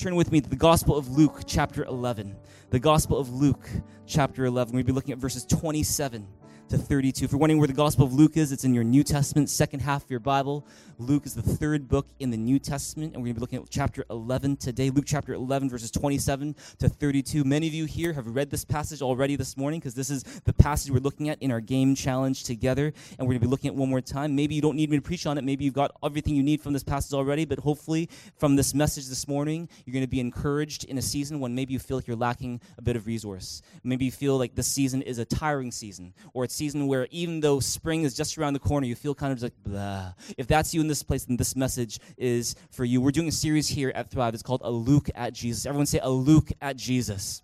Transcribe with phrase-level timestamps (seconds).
[0.00, 2.34] turn with me to the Gospel of Luke, chapter 11.
[2.70, 3.68] The Gospel of Luke,
[4.06, 4.74] chapter 11.
[4.74, 6.26] We'll be looking at verses 27
[6.70, 7.24] to 32.
[7.24, 9.80] If you're wondering where the Gospel of Luke is, it's in your New Testament, second
[9.80, 10.64] half of your Bible.
[10.98, 13.58] Luke is the third book in the New Testament, and we're going to be looking
[13.58, 14.88] at chapter 11 today.
[14.90, 17.42] Luke chapter 11, verses 27 to 32.
[17.42, 20.52] Many of you here have read this passage already this morning because this is the
[20.52, 23.70] passage we're looking at in our game challenge together, and we're going to be looking
[23.70, 24.36] at it one more time.
[24.36, 25.42] Maybe you don't need me to preach on it.
[25.42, 28.08] Maybe you've got everything you need from this passage already, but hopefully
[28.38, 31.72] from this message this morning, you're going to be encouraged in a season when maybe
[31.72, 33.60] you feel like you're lacking a bit of resource.
[33.82, 37.40] Maybe you feel like this season is a tiring season, or it's season where even
[37.40, 40.12] though spring is just around the corner, you feel kind of like blah.
[40.36, 43.00] If that's you in this place, then this message is for you.
[43.00, 44.34] We're doing a series here at Thrive.
[44.34, 45.64] It's called A Luke at Jesus.
[45.64, 47.42] Everyone say A Luke at Jesus.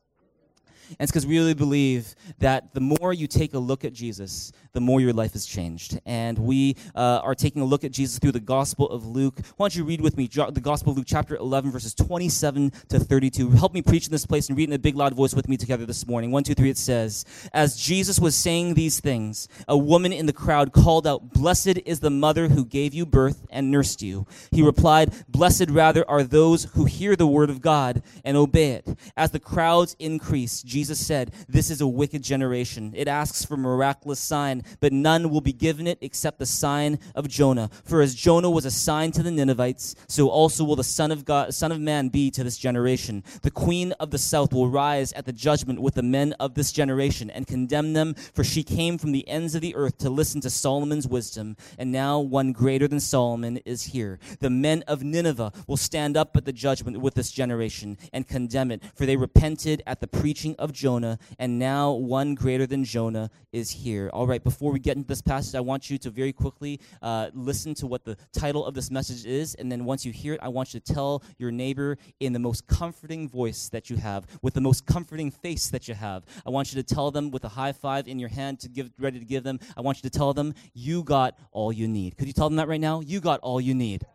[0.90, 4.52] And it's because we really believe that the more you take a look at Jesus,
[4.76, 5.98] the more your life is changed.
[6.04, 9.40] And we uh, are taking a look at Jesus through the Gospel of Luke.
[9.56, 13.00] Why don't you read with me the Gospel of Luke, chapter 11, verses 27 to
[13.00, 13.52] 32.
[13.52, 15.56] Help me preach in this place and read in a big, loud voice with me
[15.56, 16.30] together this morning.
[16.30, 20.34] One, two, three, it says, As Jesus was saying these things, a woman in the
[20.34, 24.26] crowd called out, Blessed is the mother who gave you birth and nursed you.
[24.50, 28.98] He replied, Blessed rather are those who hear the word of God and obey it.
[29.16, 32.92] As the crowds increased, Jesus said, This is a wicked generation.
[32.94, 37.28] It asks for miraculous sign but none will be given it except the sign of
[37.28, 37.70] Jonah.
[37.84, 41.24] For as Jonah was a sign to the Ninevites, so also will the Son of
[41.24, 43.22] God, Son of Man be to this generation.
[43.42, 46.72] The Queen of the South will rise at the judgment with the men of this
[46.72, 50.40] generation and condemn them, for she came from the ends of the earth to listen
[50.42, 54.18] to Solomon's wisdom, and now one greater than Solomon is here.
[54.40, 58.70] The men of Nineveh will stand up at the judgment with this generation and condemn
[58.70, 63.30] it, for they repented at the preaching of Jonah, and now one greater than Jonah
[63.52, 64.10] is here.
[64.12, 67.30] All right, before we get into this passage, I want you to very quickly uh,
[67.34, 69.54] listen to what the title of this message is.
[69.54, 72.38] And then once you hear it, I want you to tell your neighbor in the
[72.38, 76.24] most comforting voice that you have, with the most comforting face that you have.
[76.46, 78.90] I want you to tell them with a high five in your hand to give,
[78.98, 79.60] ready to give them.
[79.76, 82.16] I want you to tell them, you got all you need.
[82.16, 83.00] Could you tell them that right now?
[83.00, 84.06] You got all you need.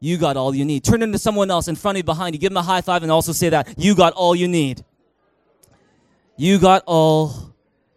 [0.00, 0.82] You got all you need.
[0.82, 2.40] Turn into someone else in front of you, behind you.
[2.40, 3.74] Give them a high five and also say that.
[3.78, 4.84] You got all you need.
[6.36, 7.51] You got all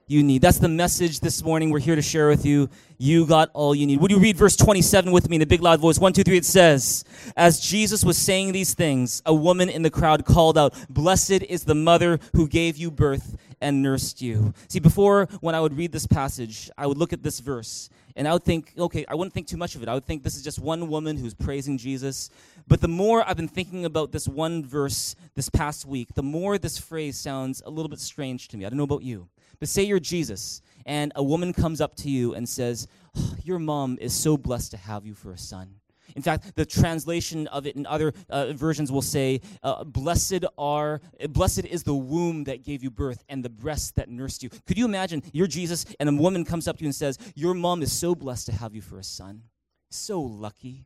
[0.07, 0.41] you need.
[0.41, 2.69] That's the message this morning we're here to share with you.
[2.97, 3.99] You got all you need.
[4.01, 5.97] Would you read verse 27 with me in a big loud voice?
[5.97, 6.37] One, two, three.
[6.37, 7.03] It says,
[7.35, 11.63] As Jesus was saying these things, a woman in the crowd called out, Blessed is
[11.63, 14.53] the mother who gave you birth and nursed you.
[14.67, 18.27] See, before when I would read this passage, I would look at this verse and
[18.27, 19.89] I would think, okay, I wouldn't think too much of it.
[19.89, 22.29] I would think this is just one woman who's praising Jesus.
[22.67, 26.57] But the more I've been thinking about this one verse this past week, the more
[26.57, 28.65] this phrase sounds a little bit strange to me.
[28.65, 29.27] I don't know about you.
[29.59, 33.59] But say you're Jesus, and a woman comes up to you and says, oh, Your
[33.59, 35.75] mom is so blessed to have you for a son.
[36.15, 41.01] In fact, the translation of it in other uh, versions will say, uh, "Blessed are,
[41.29, 44.77] blessed is the womb that gave you birth and the breast that nursed you." Could
[44.77, 47.81] you imagine you're Jesus and a woman comes up to you and says, "Your mom
[47.81, 49.43] is so blessed to have you for a son,
[49.89, 50.85] so lucky."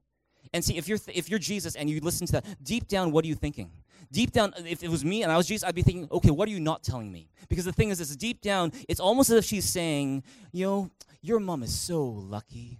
[0.53, 3.11] And see, if you're th- if you're Jesus and you listen to that, deep down,
[3.11, 3.71] what are you thinking?
[4.11, 6.31] deep down, uh, if it was me and I was Jesus, I'd be thinking, okay,
[6.31, 7.29] what are you not telling me?
[7.47, 10.91] Because the thing is, is deep down, it's almost as if she's saying, you know,
[11.21, 12.79] your mom is so lucky.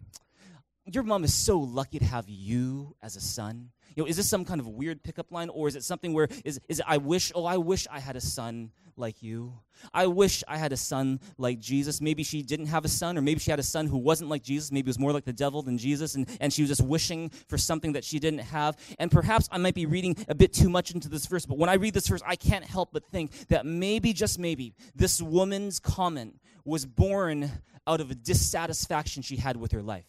[0.86, 3.70] Your mom is so lucky to have you as a son.
[4.00, 6.30] You know, is this some kind of weird pickup line, or is it something where
[6.46, 9.60] is is it, I wish, oh, I wish I had a son like you.
[9.94, 12.00] I wish I had a son like Jesus.
[12.00, 14.42] Maybe she didn't have a son, or maybe she had a son who wasn't like
[14.42, 14.72] Jesus.
[14.72, 17.58] Maybe was more like the devil than Jesus, and, and she was just wishing for
[17.58, 18.78] something that she didn't have.
[19.00, 21.70] And perhaps I might be reading a bit too much into this verse, but when
[21.70, 25.78] I read this verse, I can't help but think that maybe, just maybe, this woman's
[25.78, 27.52] comment was born
[27.86, 30.06] out of a dissatisfaction she had with her life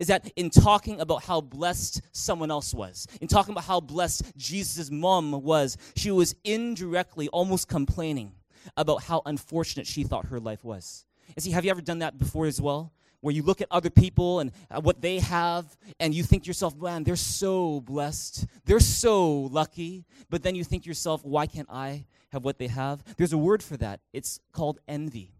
[0.00, 4.36] is that in talking about how blessed someone else was, in talking about how blessed
[4.36, 8.32] Jesus' mom was, she was indirectly almost complaining
[8.76, 11.04] about how unfortunate she thought her life was.
[11.34, 12.92] And see, have you ever done that before as well?
[13.20, 16.46] Where you look at other people and uh, what they have, and you think to
[16.48, 18.46] yourself, man, they're so blessed.
[18.64, 20.04] They're so lucky.
[20.28, 23.04] But then you think to yourself, why can't I have what they have?
[23.16, 24.00] There's a word for that.
[24.12, 25.34] It's called envy.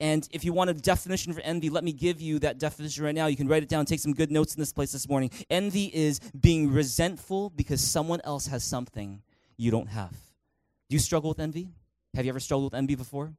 [0.00, 3.14] And if you want a definition for envy, let me give you that definition right
[3.14, 3.26] now.
[3.26, 5.30] You can write it down, take some good notes in this place this morning.
[5.50, 9.22] Envy is being resentful because someone else has something
[9.56, 10.12] you don't have.
[10.88, 11.68] Do you struggle with envy?
[12.14, 13.32] Have you ever struggled with envy before?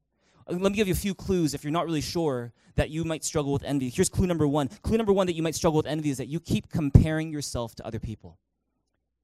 [0.47, 3.03] Uh, let me give you a few clues if you're not really sure that you
[3.03, 3.89] might struggle with envy.
[3.89, 4.67] Here's clue number one.
[4.81, 7.75] Clue number one that you might struggle with envy is that you keep comparing yourself
[7.75, 8.37] to other people.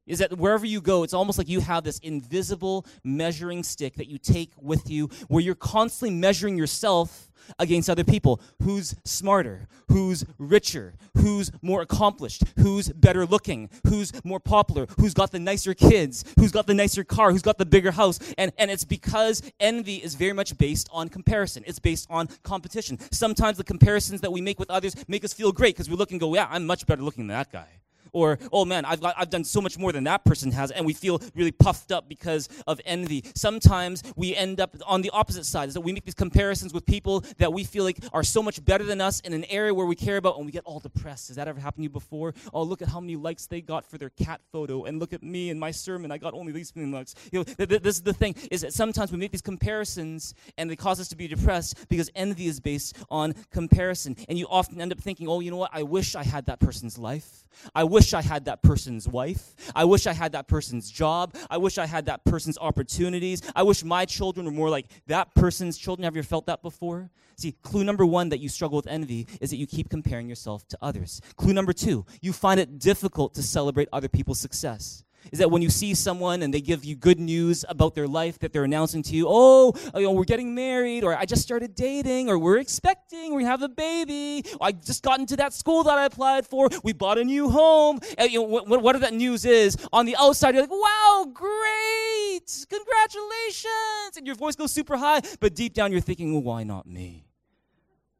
[0.06, 4.08] Is that wherever you go, it's almost like you have this invisible measuring stick that
[4.08, 7.30] you take with you, where you're constantly measuring yourself
[7.60, 8.42] against other people.
[8.62, 9.68] Who's smarter?
[9.90, 10.96] Who's richer?
[11.18, 12.44] Who's more accomplished?
[12.58, 13.70] Who's better looking?
[13.88, 14.88] Who's more popular?
[14.98, 16.24] Who's got the nicer kids?
[16.38, 17.32] Who's got the nicer car?
[17.32, 18.20] Who's got the bigger house?
[18.38, 21.64] And, and it's because envy is very much based on comparison.
[21.66, 22.98] It's based on competition.
[23.12, 26.12] Sometimes the comparisons that we make with others make us feel great because we look
[26.12, 27.68] and go, yeah, I'm much better looking than that guy
[28.14, 30.94] or oh man I've, I've done so much more than that person has and we
[30.94, 33.24] feel really puffed up because of envy.
[33.36, 35.68] Sometimes we end up on the opposite side.
[35.68, 38.64] Is that we make these comparisons with people that we feel like are so much
[38.64, 41.28] better than us in an area where we care about and we get all depressed.
[41.28, 42.34] Has that ever happened to you before?
[42.54, 45.24] Oh look at how many likes they got for their cat photo and look at
[45.24, 46.12] me and my sermon.
[46.12, 47.16] I got only these many likes.
[47.32, 50.34] You know th- th- this is the thing is that sometimes we make these comparisons
[50.58, 54.16] and they cause us to be depressed because envy is based on comparison.
[54.30, 55.72] And you often end up thinking oh you know what?
[55.74, 57.46] I wish i had that person's life.
[57.76, 59.56] I wish I wish I had that person's wife.
[59.74, 61.36] I wish I had that person's job.
[61.50, 63.42] I wish I had that person's opportunities.
[63.56, 66.04] I wish my children were more like that person's children.
[66.04, 67.10] Have you ever felt that before?
[67.38, 70.68] See, clue number one that you struggle with envy is that you keep comparing yourself
[70.68, 71.22] to others.
[71.38, 75.62] Clue number two, you find it difficult to celebrate other people's success is that when
[75.62, 79.04] you see someone and they give you good news about their life that they're announcing
[79.04, 82.38] to you, oh, oh, you know, we're getting married, or I just started dating, or
[82.38, 86.46] we're expecting, we have a baby, I just got into that school that I applied
[86.46, 88.00] for, we bought a new home.
[88.18, 92.66] And, you know, what, whatever that news is, on the outside, you're like, wow, great,
[92.70, 94.18] congratulations.
[94.18, 97.26] And your voice goes super high, but deep down, you're thinking, well, why not me?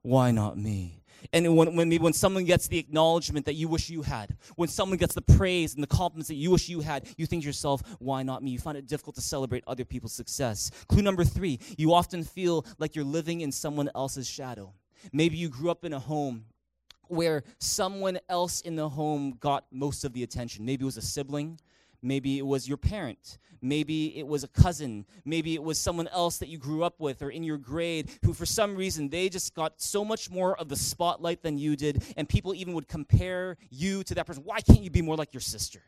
[0.02, 1.03] Why not me?
[1.32, 4.98] And when, when, when someone gets the acknowledgement that you wish you had, when someone
[4.98, 7.82] gets the praise and the compliments that you wish you had, you think to yourself,
[8.00, 8.52] why not me?
[8.52, 10.72] You find it difficult to celebrate other people's success.
[10.88, 14.74] Clue number three, you often feel like you're living in someone else's shadow.
[15.12, 16.46] Maybe you grew up in a home
[17.08, 20.66] where someone else in the home got most of the attention.
[20.66, 21.60] Maybe it was a sibling,
[22.04, 23.38] Maybe it was your parent.
[23.62, 25.06] Maybe it was a cousin.
[25.24, 28.34] Maybe it was someone else that you grew up with or in your grade who,
[28.34, 32.04] for some reason, they just got so much more of the spotlight than you did.
[32.18, 34.44] And people even would compare you to that person.
[34.44, 35.82] Why can't you be more like your sister?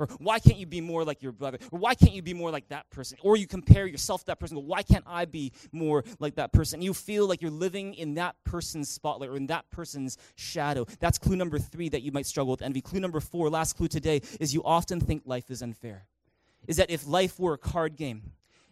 [0.00, 1.58] Or why can't you be more like your brother?
[1.70, 3.18] Or why can't you be more like that person?
[3.22, 4.56] Or you compare yourself to that person.
[4.56, 6.80] Go, why can't I be more like that person?
[6.80, 10.86] You feel like you're living in that person's spotlight or in that person's shadow.
[11.00, 12.80] That's clue number three that you might struggle with envy.
[12.80, 16.06] Clue number four, last clue today, is you often think life is unfair.
[16.66, 18.22] Is that if life were a card game,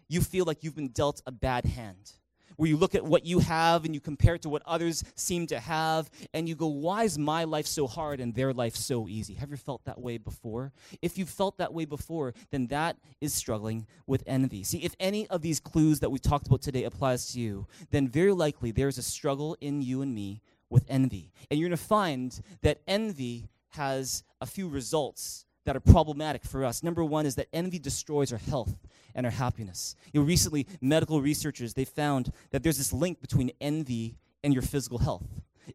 [0.09, 2.13] you feel like you've been dealt a bad hand
[2.59, 5.47] where you look at what you have and you compare it to what others seem
[5.47, 9.09] to have, and you go, Why is my life so hard and their life so
[9.09, 9.35] easy?
[9.35, 10.73] Have you felt that way before?
[11.01, 14.65] If you've felt that way before, then that is struggling with envy.
[14.65, 18.09] See, if any of these clues that we talked about today applies to you, then
[18.09, 21.33] very likely there's a struggle in you and me with envy.
[21.51, 26.65] And you're going to find that envy has a few results that are problematic for
[26.65, 26.83] us.
[26.83, 28.75] Number one is that envy destroys our health
[29.15, 29.97] and our happiness.
[30.15, 34.63] You know, recently, medical researchers they found that there's this link between envy and your
[34.63, 35.27] physical health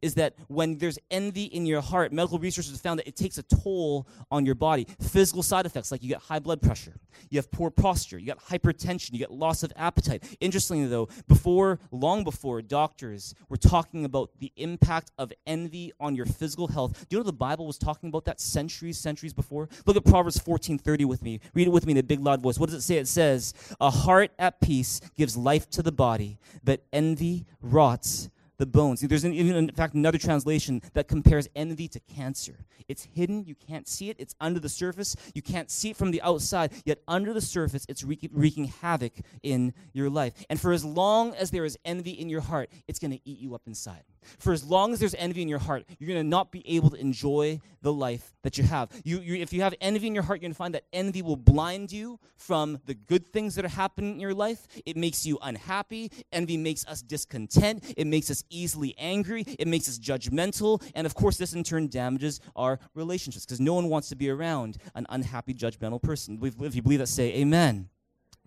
[0.02, 3.38] is that when there's envy in your heart, medical researchers have found that it takes
[3.38, 4.88] a toll on your body.
[5.00, 6.94] Physical side effects, like you get high blood pressure,
[7.30, 10.24] you have poor posture, you get hypertension, you get loss of appetite.
[10.40, 16.26] Interestingly, though, before, long before, doctors were talking about the impact of envy on your
[16.26, 17.08] physical health.
[17.10, 19.70] Do you know the Bible was talking about that centuries, centuries before?
[19.86, 21.40] Look at Proverbs 14:30 with me.
[21.54, 22.60] Read it with me in a big loud voice.
[22.60, 22.98] What does it say?
[22.98, 28.30] It says, "A heart at peace gives life to the body, but envy rots
[28.64, 29.02] the bones.
[29.02, 32.56] There's an, even, in fact, another translation that compares envy to cancer.
[32.88, 36.12] It's hidden, you can't see it, it's under the surface, you can't see it from
[36.12, 40.34] the outside, yet under the surface, it's wreaking, wreaking havoc in your life.
[40.50, 43.40] And for as long as there is envy in your heart, it's going to eat
[43.40, 44.04] you up inside.
[44.40, 46.90] For as long as there's envy in your heart, you're going to not be able
[46.92, 48.90] to enjoy the life that you have.
[49.04, 51.22] You, you, if you have envy in your heart, you're going to find that envy
[51.22, 54.66] will blind you from the good things that are happening in your life.
[54.86, 56.10] It makes you unhappy.
[56.32, 57.94] Envy makes us discontent.
[57.98, 59.44] It makes us easily angry.
[59.60, 60.82] It makes us judgmental.
[60.96, 64.30] And of course, this in turn damages our relationships because no one wants to be
[64.30, 66.40] around an unhappy, judgmental person.
[66.42, 67.90] If you believe that, say amen.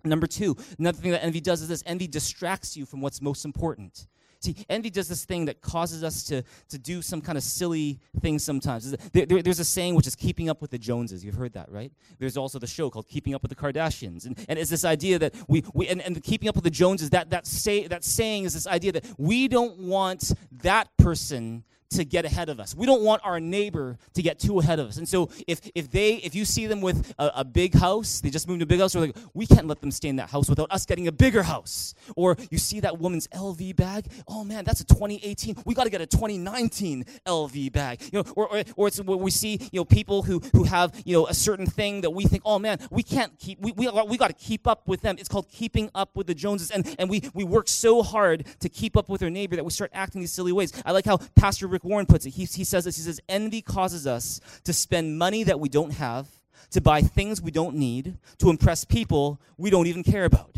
[0.03, 3.45] Number two, another thing that envy does is this envy distracts you from what's most
[3.45, 4.07] important.
[4.47, 7.99] See, envy does this thing that causes us to, to do some kind of silly
[8.21, 8.89] thing sometimes.
[9.11, 11.25] There, there, there's a saying which is keeping up with the Joneses.
[11.25, 11.91] You've heard that, right?
[12.17, 14.25] There's also the show called Keeping Up with the Kardashians.
[14.25, 17.09] And, and it's this idea that we, we and, and keeping up with the Joneses,
[17.09, 20.31] that, that, say, that saying is this idea that we don't want
[20.63, 22.75] that person to get ahead of us.
[22.75, 24.97] We don't want our neighbor to get too ahead of us.
[24.97, 28.29] And so if if they if you see them with a, a big house, they
[28.29, 30.29] just moved to a big house, we're like, we can't let them stay in that
[30.29, 31.93] house without us getting a bigger house.
[32.15, 35.57] Or you see that woman's LV bag, oh man, that's a 2018.
[35.65, 38.01] We got to get a 2019 LV bag.
[38.11, 40.93] You know, or or, or it's what we see, you know, people who who have,
[41.05, 43.89] you know, a certain thing that we think, oh man, we can't keep we we,
[44.07, 45.15] we got to keep up with them.
[45.19, 46.71] It's called keeping up with the Joneses.
[46.71, 49.71] And and we we work so hard to keep up with our neighbor that we
[49.71, 50.73] start acting these silly ways.
[50.85, 52.31] I like how Pastor Rick Warren puts it.
[52.31, 52.97] He, he says this.
[52.97, 56.27] He says, envy causes us to spend money that we don't have,
[56.71, 60.57] to buy things we don't need, to impress people we don't even care about.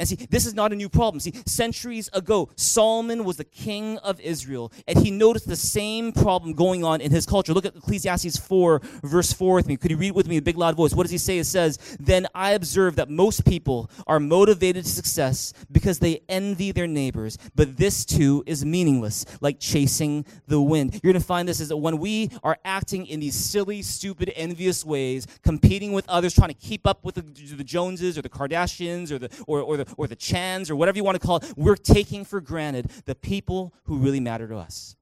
[0.00, 1.20] And see, this is not a new problem.
[1.20, 6.54] See, centuries ago, Solomon was the king of Israel, and he noticed the same problem
[6.54, 7.52] going on in his culture.
[7.52, 9.76] Look at Ecclesiastes 4, verse 4 with me.
[9.76, 10.94] Could you read with me a big loud voice?
[10.94, 11.36] What does he say?
[11.36, 16.72] It says, Then I observe that most people are motivated to success because they envy
[16.72, 20.94] their neighbors, but this too is meaningless, like chasing the wind.
[20.94, 24.32] You're going to find this is that when we are acting in these silly, stupid,
[24.34, 28.30] envious ways, competing with others, trying to keep up with the, the Joneses or the
[28.30, 31.36] Kardashians or the, or, or the or the Chans or whatever you want to call
[31.36, 34.96] it, we're taking for granted the people who really matter to us.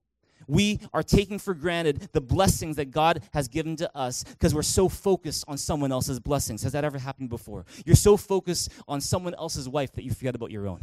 [0.49, 4.62] We are taking for granted the blessings that God has given to us because we're
[4.62, 6.62] so focused on someone else's blessings.
[6.62, 7.66] Has that ever happened before?
[7.85, 10.80] You're so focused on someone else's wife that you forget about your own.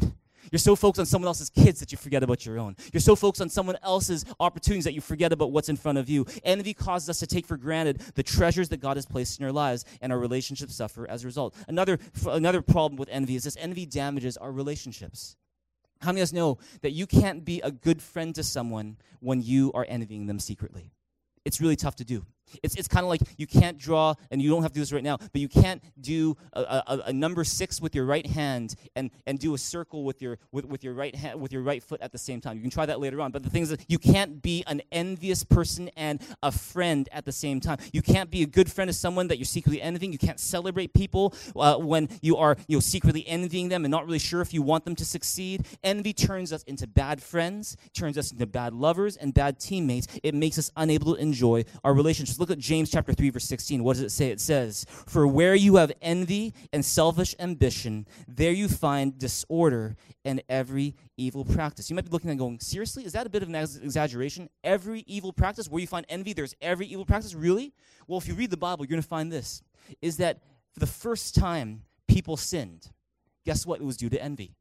[0.52, 2.76] You're so focused on someone else's kids that you forget about your own.
[2.94, 6.10] You're so focused on someone else's opportunities that you forget about what's in front of
[6.10, 6.26] you.
[6.44, 9.52] Envy causes us to take for granted the treasures that God has placed in our
[9.52, 11.56] lives, and our relationships suffer as a result.
[11.68, 15.36] Another, another problem with envy is this envy damages our relationships.
[16.02, 19.42] How many of us know that you can't be a good friend to someone when
[19.42, 20.92] you are envying them secretly?
[21.46, 22.26] It's really tough to do.
[22.64, 24.94] It's, it's kind of like you can't draw, and you don't have to do this
[24.94, 28.76] right now, but you can't do a, a, a, number six with your right hand
[28.96, 31.82] and, and do a circle with your, with, with, your right hand, with your right
[31.82, 32.58] foot at the same time.
[32.58, 33.32] You can try that later on.
[33.32, 37.32] But the thing is you can't be an envious person and a friend at the
[37.32, 37.78] same time.
[37.92, 40.12] You can't be a good friend of someone that you're secretly envying.
[40.12, 44.06] You can't celebrate people uh, when you are you know, secretly envying them and not
[44.06, 45.66] really sure if you want them to succeed.
[45.84, 50.08] Envy turns us into bad friends, turns us into bad lovers and bad teammates.
[50.24, 53.84] It makes us unable to enjoy our relationships look at James chapter 3 verse 16.
[53.84, 54.30] What does it say?
[54.30, 60.42] It says, "For where you have envy and selfish ambition, there you find disorder and
[60.50, 63.06] every evil practice." You might be looking and going, "Seriously?
[63.06, 64.50] Is that a bit of an exaggeration?
[64.64, 67.34] Every evil practice where you find envy, there's every evil practice?
[67.34, 67.74] Really?"
[68.08, 69.62] Well, if you read the Bible, you're going to find this
[70.02, 70.42] is that
[70.74, 72.92] for the first time people sinned,
[73.46, 73.82] guess what?
[73.82, 74.56] It was due to envy.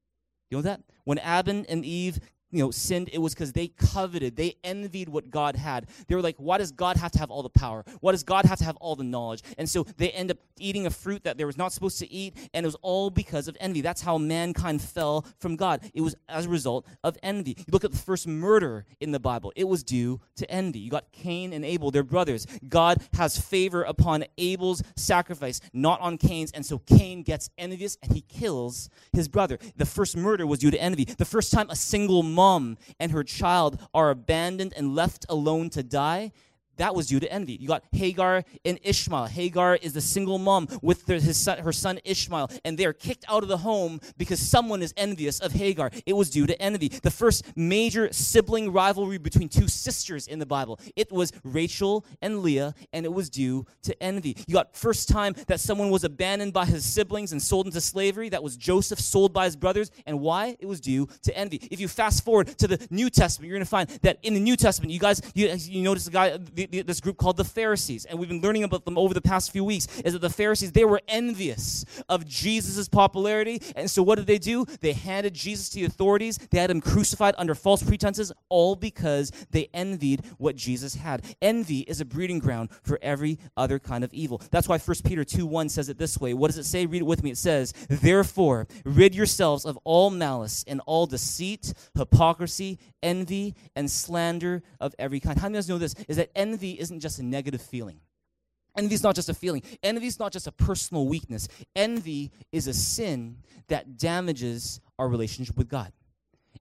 [0.51, 0.83] You know that?
[1.05, 2.21] When Adam and Eve
[2.55, 5.89] you know, sinned, it was because they coveted, they envied what God had.
[6.07, 7.85] They were like, why does God have to have all the power?
[8.01, 9.43] Why does God have to have all the knowledge?
[9.59, 12.37] And so they end up eating a fruit that they were not supposed to eat,
[12.55, 13.81] and it was all because of envy.
[13.81, 15.81] That's how mankind fell from God.
[15.95, 17.57] It was as a result of envy.
[17.59, 20.79] You look at the first murder in the Bible, it was due to envy.
[20.79, 22.47] You got Cain and Abel, they're brothers.
[22.69, 28.13] God has favor upon Abel's sacrifice, not on Cain's, and so Cain gets envious and
[28.13, 29.59] he kills his brother.
[29.77, 31.05] The first murder was due to envy.
[31.05, 35.71] The first time a single mom mom and her child are abandoned and left alone
[35.71, 36.31] to die,
[36.77, 37.55] that was due to envy.
[37.55, 39.27] You got Hagar and Ishmael.
[39.27, 42.93] Hagar is the single mom with the, his son, her son Ishmael, and they are
[42.93, 45.91] kicked out of the home because someone is envious of Hagar.
[46.07, 46.89] It was due to envy.
[46.89, 50.81] The first major sibling rivalry between two sisters in the Bible.
[50.97, 54.37] It was Rachel and Leah, and it was due to envy.
[54.47, 58.29] You got first time that someone was abandoned by his siblings and sold into slavery.
[58.29, 60.57] That was Joseph sold by his brothers, and why?
[60.59, 61.61] It was due to envy.
[61.71, 64.41] If you fast forward to the New Testament, you're going to find that in the
[64.41, 66.37] New Testament, you guys, you, you notice the guy.
[66.37, 69.21] The, the, this group called the Pharisees, and we've been learning about them over the
[69.21, 74.03] past few weeks, is that the Pharisees, they were envious of Jesus' popularity, and so
[74.03, 74.65] what did they do?
[74.81, 79.31] They handed Jesus to the authorities, they had him crucified under false pretenses, all because
[79.51, 81.25] they envied what Jesus had.
[81.41, 84.41] Envy is a breeding ground for every other kind of evil.
[84.51, 86.35] That's why 1 Peter 2 1 says it this way.
[86.35, 86.87] What does it say?
[86.87, 87.31] Read it with me.
[87.31, 94.63] It says, Therefore, rid yourselves of all malice and all deceit, hypocrisy, envy, and slander
[94.81, 95.39] of every kind.
[95.39, 95.95] How many of us know this?
[96.09, 98.01] Is that envy isn't just a negative feeling.
[98.77, 99.63] Envy is not just a feeling.
[99.83, 101.49] Envy is not just a personal weakness.
[101.77, 103.37] Envy is a sin
[103.69, 105.93] that damages our relationship with God.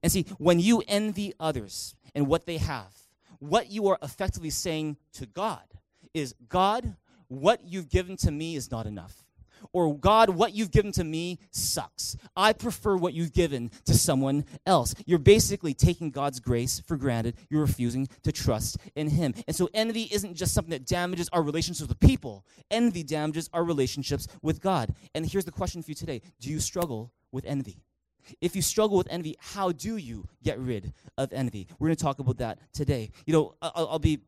[0.02, 2.94] And see, when you envy others and what they have,
[3.40, 5.64] what you are effectively saying to God
[6.12, 6.96] is God,
[7.28, 9.23] what you've given to me is not enough
[9.72, 12.16] or God, what you've given to me sucks.
[12.36, 14.94] I prefer what you've given to someone else.
[15.06, 17.36] You're basically taking God's grace for granted.
[17.50, 19.34] You're refusing to trust in Him.
[19.46, 23.64] And so envy isn't just something that damages our relationships with people, envy damages our
[23.64, 24.94] relationships with God.
[25.14, 27.82] And here's the question for you today Do you struggle with envy?
[28.40, 31.66] If you struggle with envy, how do you get rid of envy?
[31.78, 33.10] We're going to talk about that today.
[33.26, 34.20] You know, I'll, I'll be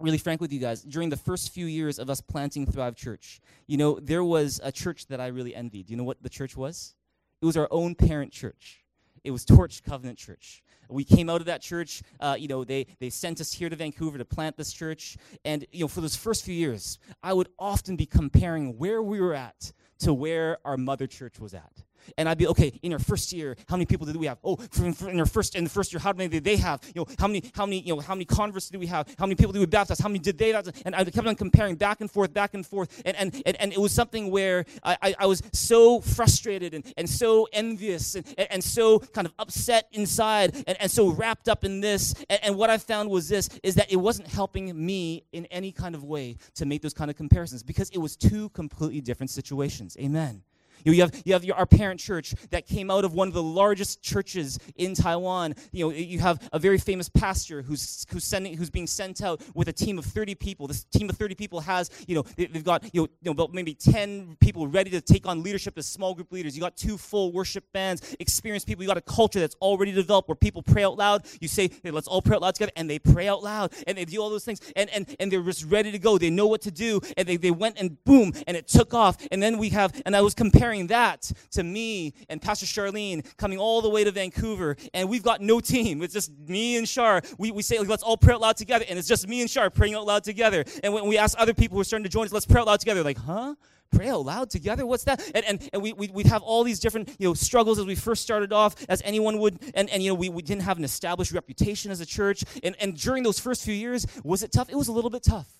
[0.00, 3.40] really frank with you guys, during the first few years of us planting Thrive Church,
[3.66, 5.90] you know, there was a church that I really envied.
[5.90, 6.94] You know what the church was?
[7.42, 8.84] It was our own parent church.
[9.22, 10.62] It was Torch Covenant Church.
[10.88, 12.02] We came out of that church.
[12.18, 15.16] Uh, you know, they, they sent us here to Vancouver to plant this church.
[15.44, 19.20] And, you know, for those first few years, I would often be comparing where we
[19.20, 21.84] were at to where our mother church was at.
[22.16, 22.78] And I'd be okay.
[22.82, 24.38] In our first year, how many people did we have?
[24.44, 26.80] Oh, in our first in the first year, how many did they have?
[26.94, 29.14] You know, how many how many you know how many converts did we have?
[29.18, 29.98] How many people did we baptize?
[29.98, 30.52] How many did they?
[30.52, 30.82] Baptize?
[30.84, 33.72] And I kept on comparing back and forth, back and forth, and and and, and
[33.72, 38.26] it was something where I, I, I was so frustrated and, and so envious and,
[38.38, 42.14] and, so kind of upset inside and, and so wrapped up in this.
[42.28, 45.72] And, and what I found was this: is that it wasn't helping me in any
[45.72, 49.30] kind of way to make those kind of comparisons because it was two completely different
[49.30, 49.96] situations.
[50.00, 50.42] Amen.
[50.84, 53.42] You, have, you have your, our parent church that came out of one of the
[53.42, 55.54] largest churches in Taiwan.
[55.72, 59.42] You know, you have a very famous pastor who's, who's, sending, who's being sent out
[59.54, 60.66] with a team of 30 people.
[60.66, 63.32] This team of 30 people has, you know, they, have got, you know, you know,
[63.32, 66.54] about maybe 10 people ready to take on leadership as small group leaders.
[66.56, 68.84] You got two full worship bands, experienced people.
[68.84, 71.26] You got a culture that's already developed where people pray out loud.
[71.40, 72.72] You say, hey, let's all pray out loud together.
[72.76, 74.60] And they pray out loud and they do all those things.
[74.76, 76.18] And, and, and they're just ready to go.
[76.18, 77.00] They know what to do.
[77.16, 79.16] And they, they went and boom, and it took off.
[79.30, 83.24] And then we have, and I was comparing comparing that to me and Pastor Charlene
[83.36, 86.00] coming all the way to Vancouver, and we've got no team.
[86.02, 87.22] It's just me and Char.
[87.38, 89.50] We, we say, like, let's all pray out loud together, and it's just me and
[89.50, 90.64] Char praying out loud together.
[90.84, 92.68] And when we ask other people who are starting to join us, let's pray out
[92.68, 93.54] loud together, like, huh?
[93.90, 96.78] pray out loud together what's that and, and, and we, we, we'd have all these
[96.78, 100.10] different you know struggles as we first started off as anyone would and, and you
[100.10, 103.40] know we, we didn't have an established reputation as a church and, and during those
[103.40, 105.59] first few years was it tough it was a little bit tough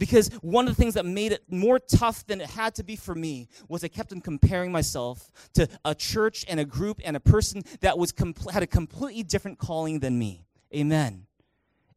[0.00, 2.96] because one of the things that made it more tough than it had to be
[2.96, 7.16] for me was I kept on comparing myself to a church and a group and
[7.16, 10.46] a person that was compl- had a completely different calling than me.
[10.74, 11.26] Amen.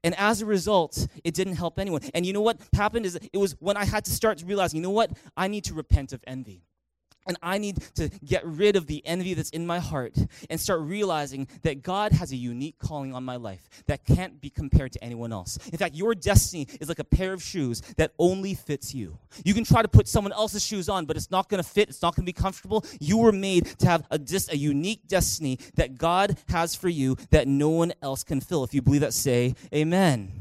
[0.03, 2.01] And as a result, it didn't help anyone.
[2.13, 4.83] And you know what happened is it was when I had to start realizing, you
[4.83, 5.11] know what?
[5.37, 6.65] I need to repent of envy.
[7.25, 10.15] And I need to get rid of the envy that's in my heart
[10.49, 14.49] and start realizing that God has a unique calling on my life that can't be
[14.49, 15.57] compared to anyone else.
[15.71, 19.17] In fact, your destiny is like a pair of shoes that only fits you.
[19.43, 21.89] You can try to put someone else's shoes on, but it's not going to fit.
[21.89, 22.85] It's not going to be comfortable.
[22.99, 27.17] You were made to have a, just a unique destiny that God has for you
[27.29, 28.63] that no one else can fill.
[28.63, 30.31] If you believe that, say amen.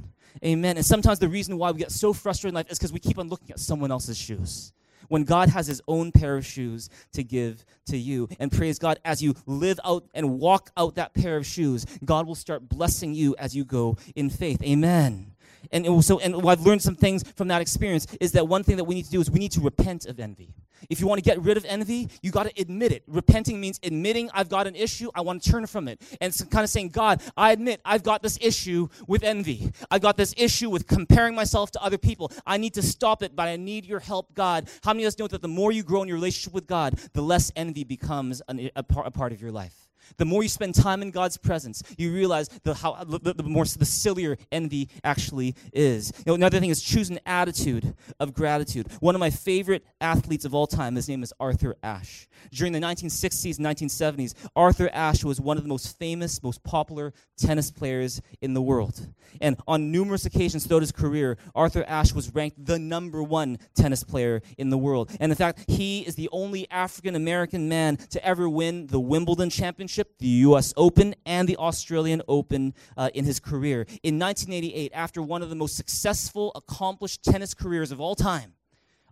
[0.45, 0.77] Amen.
[0.77, 3.19] And sometimes the reason why we get so frustrated in life is because we keep
[3.19, 4.73] on looking at someone else's shoes
[5.09, 8.29] when God has his own pair of shoes to give to you.
[8.39, 12.27] And praise God, as you live out and walk out that pair of shoes, God
[12.27, 14.63] will start blessing you as you go in faith.
[14.63, 15.32] Amen.
[15.71, 18.85] And so, and I've learned some things from that experience is that one thing that
[18.85, 20.55] we need to do is we need to repent of envy.
[20.91, 23.05] If you want to get rid of envy, you got to admit it.
[23.07, 26.03] Repenting means admitting I've got an issue, I want to turn from it.
[26.21, 29.73] And kind of saying, God, I admit I've got this issue with envy.
[29.91, 32.33] I got this issue with comparing myself to other people.
[32.45, 34.69] I need to stop it, but I need your help, God.
[34.83, 36.99] How many of us know that the more you grow in your relationship with God,
[37.13, 39.92] the less envy becomes a part of your life?
[40.17, 43.65] The more you spend time in God's presence, you realize the, how, the, the more
[43.65, 46.13] the sillier envy actually is.
[46.19, 48.89] You know, another thing is choose an attitude of gratitude.
[49.01, 52.29] One of my favorite athletes of all time, his name is Arthur Ashe.
[52.51, 57.13] During the 1960s and 1970s, Arthur Ashe was one of the most famous, most popular
[57.37, 59.07] tennis players in the world.
[59.41, 64.05] And on numerous occasions throughout his career, Arthur Ashe was ranked the number one tennis
[64.05, 65.11] player in the world.
[65.21, 69.51] And in fact, he is the only African American man to ever win the Wimbledon
[69.51, 70.73] Championship, the U.S.
[70.77, 73.83] Open, and the Australian Open uh, in his career.
[74.03, 78.55] In 1988, after one of the most successful, accomplished tennis careers of all time,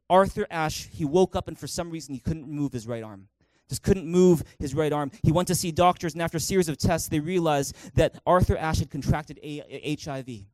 [0.08, 3.28] Arthur Ashe, he woke up and for some reason he couldn't move his right arm.
[3.68, 5.12] Just couldn't move his right arm.
[5.22, 8.56] He went to see doctors, and after a series of tests, they realized that Arthur
[8.56, 10.46] Ashe had contracted a- HIV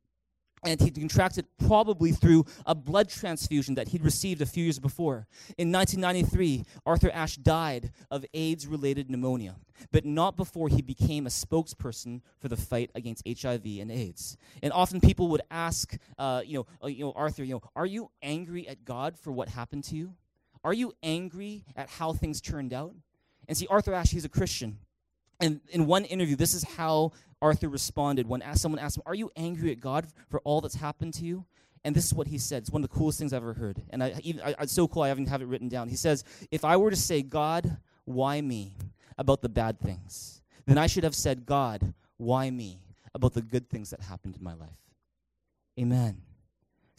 [0.63, 5.27] and he'd contracted probably through a blood transfusion that he'd received a few years before.
[5.57, 9.55] In 1993, Arthur Ashe died of AIDS related pneumonia,
[9.91, 14.37] but not before he became a spokesperson for the fight against HIV and AIDS.
[14.63, 17.85] And often people would ask, uh, you, know, uh, you know, Arthur, you know, are
[17.85, 20.13] you angry at God for what happened to you?
[20.63, 22.95] Are you angry at how things turned out?
[23.47, 24.79] And see, Arthur Ashe, he's a Christian.
[25.39, 29.31] And in one interview, this is how Arthur responded when someone asked him, Are you
[29.35, 31.45] angry at God for all that's happened to you?
[31.83, 32.63] And this is what he said.
[32.63, 33.81] It's one of the coolest things I've ever heard.
[33.91, 35.89] And I, even, I, it's so cool I haven't have it written down.
[35.89, 38.73] He says, If I were to say, God, why me
[39.17, 42.79] about the bad things, then I should have said, God, why me
[43.13, 44.69] about the good things that happened in my life.
[45.79, 46.21] Amen.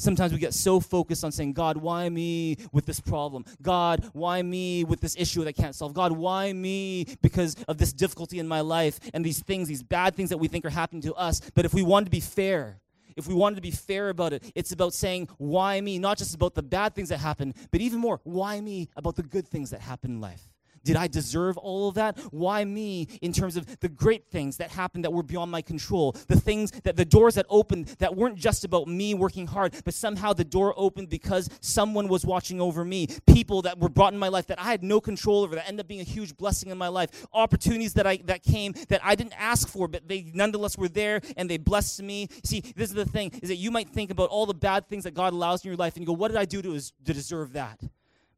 [0.01, 3.45] Sometimes we get so focused on saying, God, why me with this problem?
[3.61, 5.93] God, why me with this issue that I can't solve?
[5.93, 10.15] God, why me because of this difficulty in my life and these things, these bad
[10.15, 11.41] things that we think are happening to us?
[11.55, 12.81] But if we want to be fair,
[13.17, 15.99] if we wanted to be fair about it, it's about saying, why me?
[15.99, 19.25] Not just about the bad things that happen, but even more, why me about the
[19.25, 20.49] good things that happen in life?
[20.89, 22.19] Did I deserve all of that?
[22.31, 26.13] Why me in terms of the great things that happened that were beyond my control?
[26.29, 29.93] The things that the doors that opened that weren't just about me working hard, but
[29.93, 33.07] somehow the door opened because someone was watching over me.
[33.27, 35.81] People that were brought in my life that I had no control over that ended
[35.81, 37.27] up being a huge blessing in my life.
[37.35, 41.21] Opportunities that I that came that I didn't ask for, but they nonetheless were there
[41.37, 42.29] and they blessed me.
[42.45, 45.05] See, this is the thing is that you might think about all the bad things
[45.05, 47.13] that God allows in your life and you go, what did I do to, to
[47.13, 47.79] deserve that?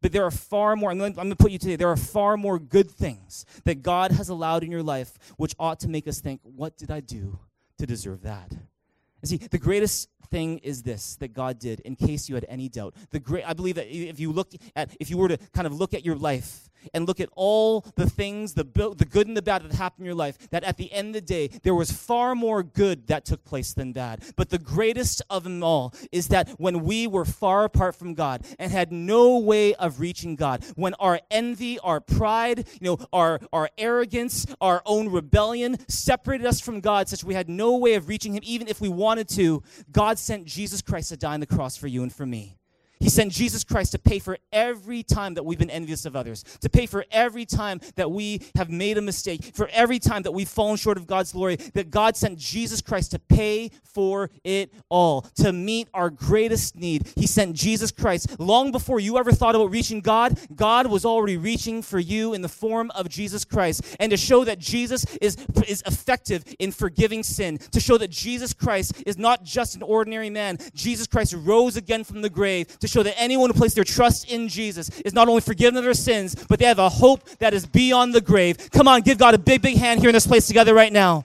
[0.03, 1.91] But there are far more, I'm going, to, I'm going to put you today, there
[1.91, 5.89] are far more good things that God has allowed in your life which ought to
[5.89, 7.39] make us think, what did I do
[7.79, 8.51] to deserve that?
[8.51, 12.69] And see, the greatest thing is this that God did, in case you had any
[12.69, 12.95] doubt.
[13.11, 15.75] The great, I believe that if you looked at, if you were to kind of
[15.75, 19.43] look at your life and look at all the things, the, the good and the
[19.43, 21.91] bad that happened in your life, that at the end of the day, there was
[21.93, 24.23] far more good that took place than bad.
[24.37, 28.45] But the greatest of them all is that when we were far apart from God
[28.59, 33.41] and had no way of reaching God, when our envy, our pride, you know, our,
[33.53, 38.09] our arrogance, our own rebellion separated us from God such we had no way of
[38.09, 41.47] reaching Him, even if we wanted to, God sent Jesus Christ to die on the
[41.47, 42.60] cross for you and for me.
[43.01, 46.45] He sent Jesus Christ to pay for every time that we've been envious of others,
[46.61, 50.33] to pay for every time that we have made a mistake, for every time that
[50.33, 54.73] we've fallen short of God's glory, that God sent Jesus Christ to pay for it
[54.91, 57.11] all, to meet our greatest need.
[57.17, 58.39] He sent Jesus Christ.
[58.39, 62.43] Long before you ever thought about reaching God, God was already reaching for you in
[62.43, 63.97] the form of Jesus Christ.
[63.99, 65.37] And to show that Jesus is,
[65.67, 70.29] is effective in forgiving sin, to show that Jesus Christ is not just an ordinary
[70.29, 73.85] man, Jesus Christ rose again from the grave to show that anyone who places their
[73.85, 77.29] trust in Jesus is not only forgiven of their sins, but they have a hope
[77.39, 78.71] that is beyond the grave.
[78.71, 81.25] Come on, give God a big, big hand here in this place together right now.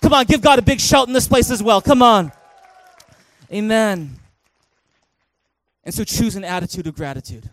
[0.00, 1.80] Come on, give God a big shout in this place as well.
[1.80, 2.30] Come on.
[3.52, 4.16] Amen.
[5.84, 7.48] And so choose an attitude of gratitude.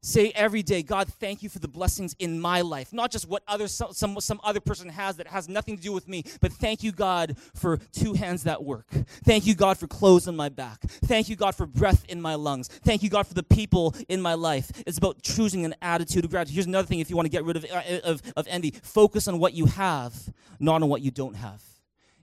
[0.00, 2.92] Say every day, God, thank you for the blessings in my life.
[2.92, 6.06] Not just what other some, some, other person has that has nothing to do with
[6.06, 8.86] me, but thank you, God, for two hands that work.
[9.24, 10.80] Thank you, God, for clothes on my back.
[10.82, 12.68] Thank you, God, for breath in my lungs.
[12.68, 14.70] Thank you, God, for the people in my life.
[14.86, 16.54] It's about choosing an attitude of gratitude.
[16.54, 19.26] Here's another thing if you want to get rid of, uh, of, of envy focus
[19.26, 20.14] on what you have,
[20.60, 21.60] not on what you don't have.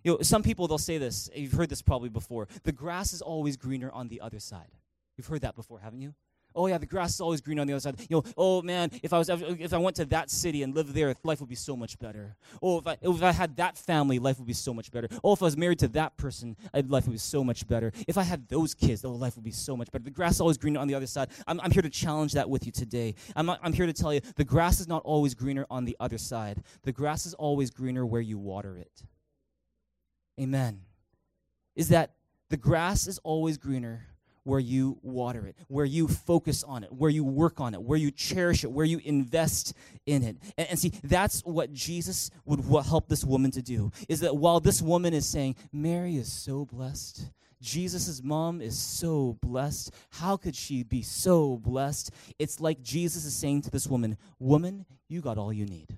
[0.05, 1.29] You know, some people, they'll say this.
[1.35, 2.47] You've heard this probably before.
[2.63, 4.71] The grass is always greener on the other side.
[5.17, 6.13] You've heard that before, haven't you?
[6.55, 7.99] Oh yeah, the grass is always green on the other side.
[8.09, 10.93] You know, oh man, if I was if I went to that city and lived
[10.93, 12.35] there, life would be so much better.
[12.61, 15.09] Oh, if I if I had that family, life would be so much better.
[15.23, 17.91] Oh, if I was married to that person, life would be so much better.
[18.07, 20.03] If I had those kids, oh, life would be so much better.
[20.03, 21.29] The grass is always greener on the other side.
[21.47, 23.15] I'm, I'm here to challenge that with you today.
[23.35, 26.17] I'm, I'm here to tell you the grass is not always greener on the other
[26.17, 26.63] side.
[26.83, 29.03] The grass is always greener where you water it.
[30.39, 30.81] Amen.
[31.75, 32.11] Is that
[32.49, 34.05] the grass is always greener
[34.45, 37.97] where you water it, where you focus on it, where you work on it, where
[37.97, 39.73] you cherish it, where you invest
[40.05, 40.38] in it.
[40.58, 43.91] And, and see, that's what Jesus would help this woman to do.
[44.08, 47.25] Is that while this woman is saying, Mary is so blessed,
[47.62, 49.91] Jesus' mom is so blessed.
[50.12, 52.12] How could she be so blessed?
[52.38, 55.97] It's like Jesus is saying to this woman, Woman, you got all you need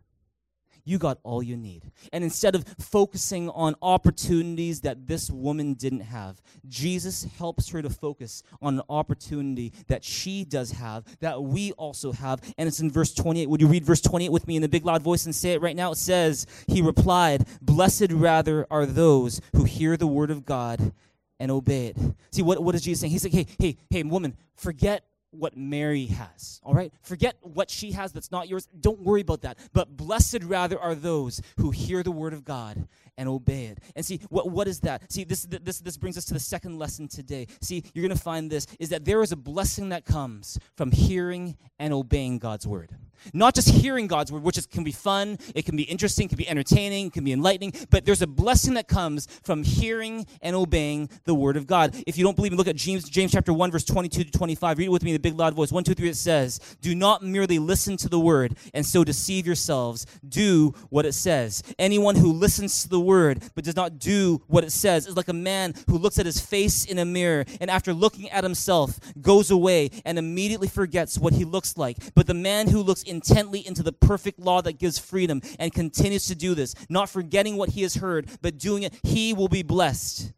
[0.87, 1.83] you got all you need.
[2.13, 7.89] And instead of focusing on opportunities that this woman didn't have, Jesus helps her to
[7.89, 12.41] focus on an opportunity that she does have, that we also have.
[12.57, 13.49] And it's in verse 28.
[13.49, 15.61] Would you read verse 28 with me in a big loud voice and say it
[15.61, 15.91] right now?
[15.91, 20.93] It says, He replied, Blessed rather are those who hear the word of God
[21.39, 21.97] and obey it.
[22.31, 23.11] See, what, what is Jesus saying?
[23.11, 26.91] He's like, hey, hey, hey, woman, forget what Mary has, all right?
[27.01, 28.67] Forget what she has that's not yours.
[28.79, 29.57] Don't worry about that.
[29.73, 32.87] But blessed rather are those who hear the word of God
[33.17, 33.79] and obey it.
[33.95, 35.11] And see, what, what is that?
[35.11, 37.47] See, this, this, this brings us to the second lesson today.
[37.61, 40.91] See, you're going to find this is that there is a blessing that comes from
[40.91, 42.95] hearing and obeying God's word.
[43.33, 46.37] Not just hearing God's word, which is, can be fun, it can be interesting, can
[46.37, 51.09] be entertaining, can be enlightening, but there's a blessing that comes from hearing and obeying
[51.25, 51.95] the word of God.
[52.05, 54.77] If you don't believe me, look at James, James chapter 1, verse 22 to 25.
[54.77, 55.71] Read it with me in a big loud voice.
[55.71, 59.45] 1, 2, 3, it says, Do not merely listen to the word and so deceive
[59.45, 60.05] yourselves.
[60.27, 61.63] Do what it says.
[61.79, 65.29] Anyone who listens to the word but does not do what it says is like
[65.29, 68.99] a man who looks at his face in a mirror and after looking at himself
[69.21, 71.97] goes away and immediately forgets what he looks like.
[72.13, 76.27] But the man who looks intently into the perfect law that gives freedom and continues
[76.27, 79.63] to do this, not forgetting what he has heard, but doing it, he will be
[79.63, 80.33] blessed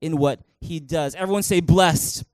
[0.00, 1.14] in what he does.
[1.14, 2.24] Everyone say blessed.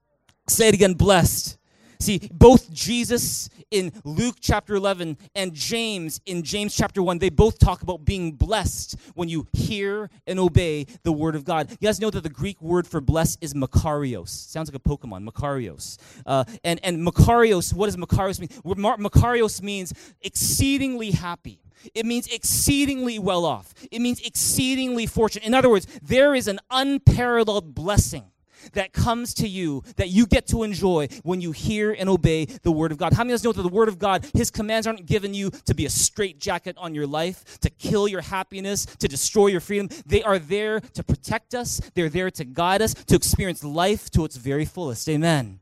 [0.48, 1.58] Say it again, blessed.
[2.00, 7.58] See, both Jesus in Luke chapter 11 and James in James chapter 1, they both
[7.58, 11.70] talk about being blessed when you hear and obey the word of God.
[11.70, 14.30] You guys know that the Greek word for blessed is Makarios.
[14.30, 15.98] Sounds like a Pokemon, Makarios.
[16.24, 18.48] Uh, and, and Makarios, what does Makarios mean?
[18.64, 21.60] Makarios means exceedingly happy.
[21.94, 23.74] It means exceedingly well off.
[23.90, 25.46] It means exceedingly fortunate.
[25.46, 28.24] In other words, there is an unparalleled blessing
[28.72, 32.72] that comes to you that you get to enjoy when you hear and obey the
[32.72, 33.12] Word of God.
[33.12, 35.50] How many of us know that the Word of God, His commands aren't given you
[35.66, 39.88] to be a straitjacket on your life, to kill your happiness, to destroy your freedom?
[40.06, 44.24] They are there to protect us, they're there to guide us, to experience life to
[44.24, 45.08] its very fullest.
[45.08, 45.60] Amen.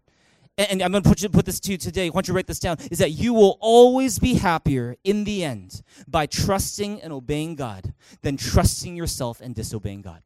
[0.56, 2.06] And, I'm going to put, you, put this to you today.
[2.06, 2.78] I want you write this down.
[2.90, 7.94] Is that you will always be happier in the end by trusting and obeying God
[8.22, 10.22] than trusting yourself and disobeying God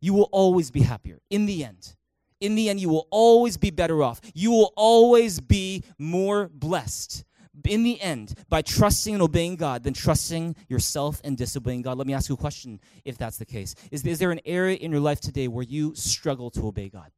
[0.00, 1.94] you will always be happier in the end.
[2.40, 4.20] In the end, you will always be better off.
[4.34, 7.24] You will always be more blessed
[7.64, 11.98] in the end by trusting and obeying God than trusting yourself and disobeying God.
[11.98, 13.74] Let me ask you a question if that's the case.
[13.90, 17.10] Is, is there an area in your life today where you struggle to obey God?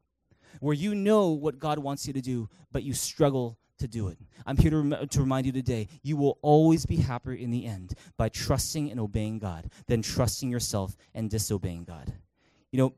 [0.61, 4.19] Where you know what God wants you to do, but you struggle to do it.
[4.47, 7.67] I'm here to, rem- to remind you today you will always be happier in the
[7.67, 12.13] end by trusting and obeying God than trusting yourself and disobeying God.
[12.73, 12.95] You know,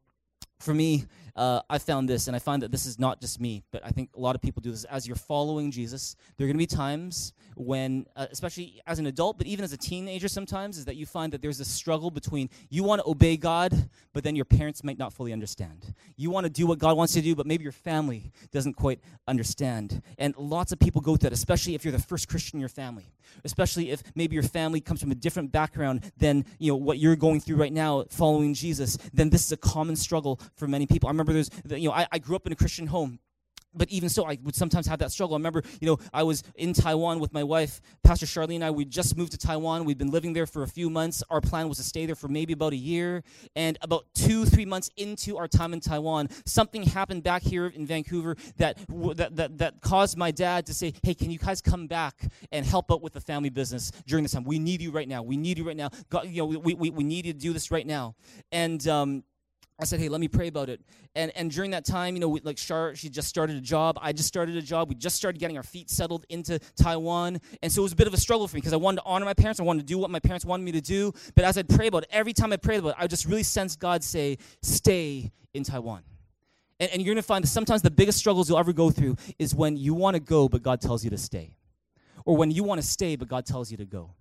[0.65, 1.05] for me,
[1.37, 3.91] uh, I found this, and I find that this is not just me, but I
[3.91, 4.85] think a lot of people do this.
[4.85, 9.07] As you're following Jesus, there are going to be times when, uh, especially as an
[9.07, 12.11] adult, but even as a teenager, sometimes, is that you find that there's a struggle
[12.11, 15.95] between you want to obey God, but then your parents might not fully understand.
[16.17, 18.75] You want to do what God wants you to do, but maybe your family doesn't
[18.75, 20.03] quite understand.
[20.19, 22.69] And lots of people go through that, especially if you're the first Christian in your
[22.69, 23.13] family,
[23.45, 27.17] especially if maybe your family comes from a different background than you know what you're
[27.17, 28.97] going through right now, following Jesus.
[29.13, 31.09] Then this is a common struggle for many people.
[31.09, 33.19] I remember there's, you know, I, I grew up in a Christian home
[33.75, 35.35] but even so, I would sometimes have that struggle.
[35.35, 38.71] I remember, you know, I was in Taiwan with my wife, Pastor Charlene and I.
[38.71, 39.85] We just moved to Taiwan.
[39.85, 41.23] We'd been living there for a few months.
[41.29, 43.23] Our plan was to stay there for maybe about a year.
[43.57, 47.87] And about two, three months into our time in Taiwan, something happened back here in
[47.87, 48.79] Vancouver that
[49.17, 52.65] that that, that caused my dad to say, "Hey, can you guys come back and
[52.65, 54.45] help out with the family business during this time?
[54.45, 55.23] We need you right now.
[55.23, 55.91] We need you right now.
[56.11, 58.15] God, you know, we, we, we need you to do this right now."
[58.53, 59.25] And um,
[59.81, 60.81] I said, hey, let me pray about it.
[61.17, 63.99] And, and during that time, you know, we, like Char, she just started a job.
[64.01, 64.89] I just started a job.
[64.89, 67.41] We just started getting our feet settled into Taiwan.
[67.61, 69.03] And so it was a bit of a struggle for me because I wanted to
[69.05, 69.59] honor my parents.
[69.59, 71.13] I wanted to do what my parents wanted me to do.
[71.35, 73.43] But as I'd pray about it, every time I prayed about it, I just really
[73.43, 76.03] sensed God say, stay in Taiwan.
[76.79, 79.17] And, and you're going to find that sometimes the biggest struggles you'll ever go through
[79.41, 81.57] is when you want to go, but God tells you to stay.
[82.25, 84.15] Or when you want to stay, but God tells you to go.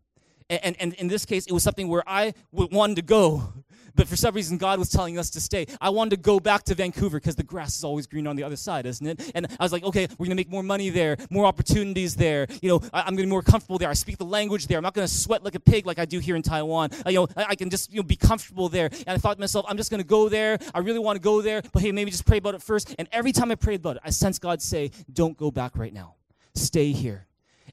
[0.50, 3.54] And, and, in this case, it was something where I wanted to go,
[3.96, 5.68] but for some reason, God was telling us to stay.
[5.80, 8.44] I wanted to go back to Vancouver because the grass is always green on the
[8.44, 9.32] other side, isn't it?
[9.36, 12.48] And I was like, okay, we're going to make more money there, more opportunities there.
[12.62, 13.90] You know, I, am going to be more comfortable there.
[13.90, 14.78] I speak the language there.
[14.78, 16.90] I'm not going to sweat like a pig like I do here in Taiwan.
[17.06, 18.90] I, you know, I, I, can just you know be comfortable there.
[18.92, 20.58] And I thought to myself, I'm just going to go there.
[20.74, 22.96] I really want to go there, but hey, maybe just pray about it first.
[22.98, 25.94] And every time I prayed about it, I sensed God say, don't go back right
[25.94, 26.16] now.
[26.56, 27.28] Stay here.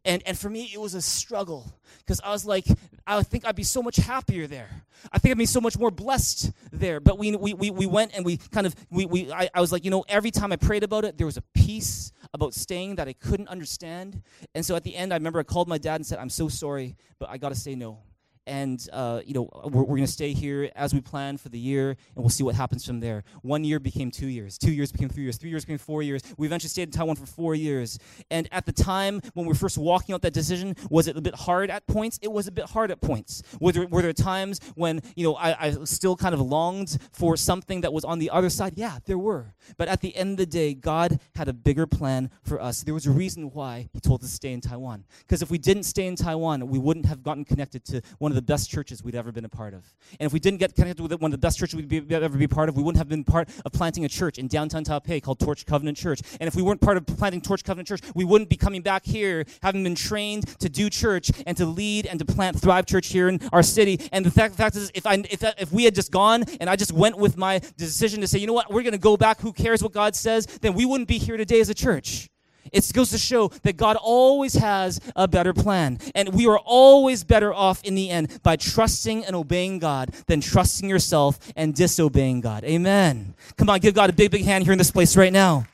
[0.04, 2.64] And, and for me, it was a struggle because I was like,
[3.06, 4.84] I think I'd be so much happier there.
[5.12, 7.00] I think I'd be so much more blessed there.
[7.00, 9.72] But we, we, we, we went and we kind of, we, we, I, I was
[9.72, 12.96] like, you know, every time I prayed about it, there was a peace about staying
[12.96, 14.22] that I couldn't understand.
[14.54, 16.48] And so at the end, I remember I called my dad and said, I'm so
[16.48, 17.98] sorry, but I got to say no
[18.50, 21.58] and uh, you know we're, we're going to stay here as we plan for the
[21.58, 23.22] year and we'll see what happens from there.
[23.42, 24.58] One year became two years.
[24.58, 25.36] Two years became three years.
[25.36, 26.22] Three years became four years.
[26.36, 27.98] We eventually stayed in taiwan for four years.
[28.30, 31.20] And at the time when we were first walking out that decision was it a
[31.20, 32.18] bit hard at points?
[32.20, 33.42] It was a bit hard at points.
[33.60, 37.36] Were there, were there times when you know I, I still kind of longed for
[37.36, 38.72] something that was on the other side?
[38.76, 39.54] Yeah there were.
[39.78, 42.82] But at the end of the day god had a bigger plan for us.
[42.82, 45.04] There was a reason why he told us to stay in taiwan.
[45.20, 48.36] Because if we didn't stay in taiwan we wouldn't have gotten connected to one of
[48.36, 49.84] the the best churches we'd ever been a part of.
[50.18, 52.38] And if we didn't get connected with one of the best churches we'd be, ever
[52.38, 55.22] be part of, we wouldn't have been part of planting a church in downtown Taipei
[55.22, 56.20] called Torch Covenant Church.
[56.40, 59.04] And if we weren't part of planting Torch Covenant Church, we wouldn't be coming back
[59.04, 63.08] here, having been trained to do church and to lead and to plant Thrive Church
[63.08, 64.00] here in our city.
[64.10, 66.70] And the fact, the fact is, if, I, if, if we had just gone and
[66.70, 69.18] I just went with my decision to say, you know what, we're going to go
[69.18, 72.30] back, who cares what God says, then we wouldn't be here today as a church.
[72.72, 75.98] It goes to show that God always has a better plan.
[76.14, 80.40] And we are always better off in the end by trusting and obeying God than
[80.40, 82.64] trusting yourself and disobeying God.
[82.64, 83.34] Amen.
[83.56, 85.66] Come on, give God a big, big hand here in this place right now.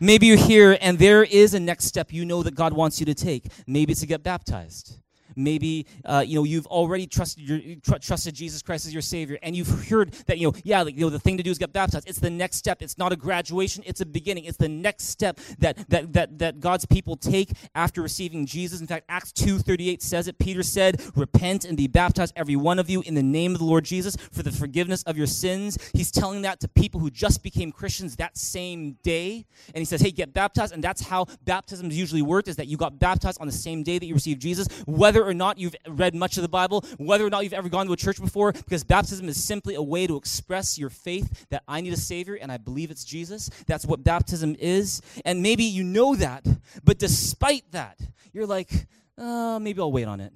[0.00, 3.06] Maybe you're here and there is a next step you know that God wants you
[3.06, 3.44] to take.
[3.66, 4.98] Maybe it's to get baptized.
[5.36, 9.38] Maybe uh, you know you've already trusted your, tr- trusted Jesus Christ as your Savior,
[9.42, 11.58] and you've heard that you know yeah, like, you know the thing to do is
[11.58, 12.08] get baptized.
[12.08, 12.82] It's the next step.
[12.82, 13.82] It's not a graduation.
[13.86, 14.44] It's a beginning.
[14.44, 18.80] It's the next step that that that that God's people take after receiving Jesus.
[18.80, 20.38] In fact, Acts two thirty eight says it.
[20.38, 23.64] Peter said, "Repent and be baptized, every one of you, in the name of the
[23.64, 27.42] Lord Jesus, for the forgiveness of your sins." He's telling that to people who just
[27.42, 31.96] became Christians that same day, and he says, "Hey, get baptized," and that's how baptisms
[31.96, 34.68] usually worked: is that you got baptized on the same day that you received Jesus,
[34.86, 37.86] whether or not you've read much of the Bible, whether or not you've ever gone
[37.86, 41.62] to a church before, because baptism is simply a way to express your faith that
[41.66, 43.50] I need a Savior and I believe it's Jesus.
[43.66, 45.02] That's what baptism is.
[45.24, 46.46] And maybe you know that,
[46.84, 47.98] but despite that,
[48.32, 48.70] you're like,
[49.18, 50.32] uh, maybe I'll wait on it.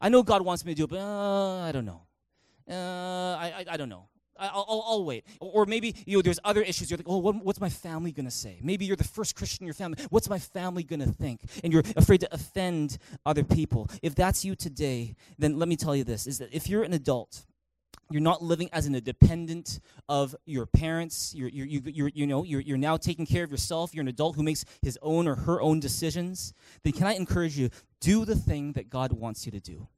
[0.00, 2.02] I know God wants me to do it, but uh, I don't know.
[2.68, 2.74] Uh,
[3.36, 4.08] I, I, I don't know.
[4.38, 5.24] I'll, I'll, wait.
[5.40, 6.90] Or maybe you know, there's other issues.
[6.90, 8.58] You're like, oh, what, what's my family going to say?
[8.62, 10.02] Maybe you're the first Christian in your family.
[10.10, 11.40] What's my family going to think?
[11.62, 13.88] And you're afraid to offend other people.
[14.02, 16.92] If that's you today, then let me tell you this: is that if you're an
[16.92, 17.44] adult,
[18.10, 21.34] you're not living as an independent of your parents.
[21.34, 23.94] You're, you're, you, you're, you know, you're, you're now taking care of yourself.
[23.94, 26.52] You're an adult who makes his own or her own decisions.
[26.82, 27.70] Then can I encourage you,
[28.00, 29.88] do the thing that God wants you to do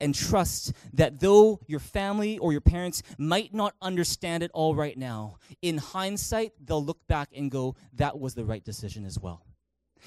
[0.00, 4.96] and trust that though your family or your parents might not understand it all right
[4.96, 9.44] now, in hindsight, they'll look back and go, that was the right decision as well.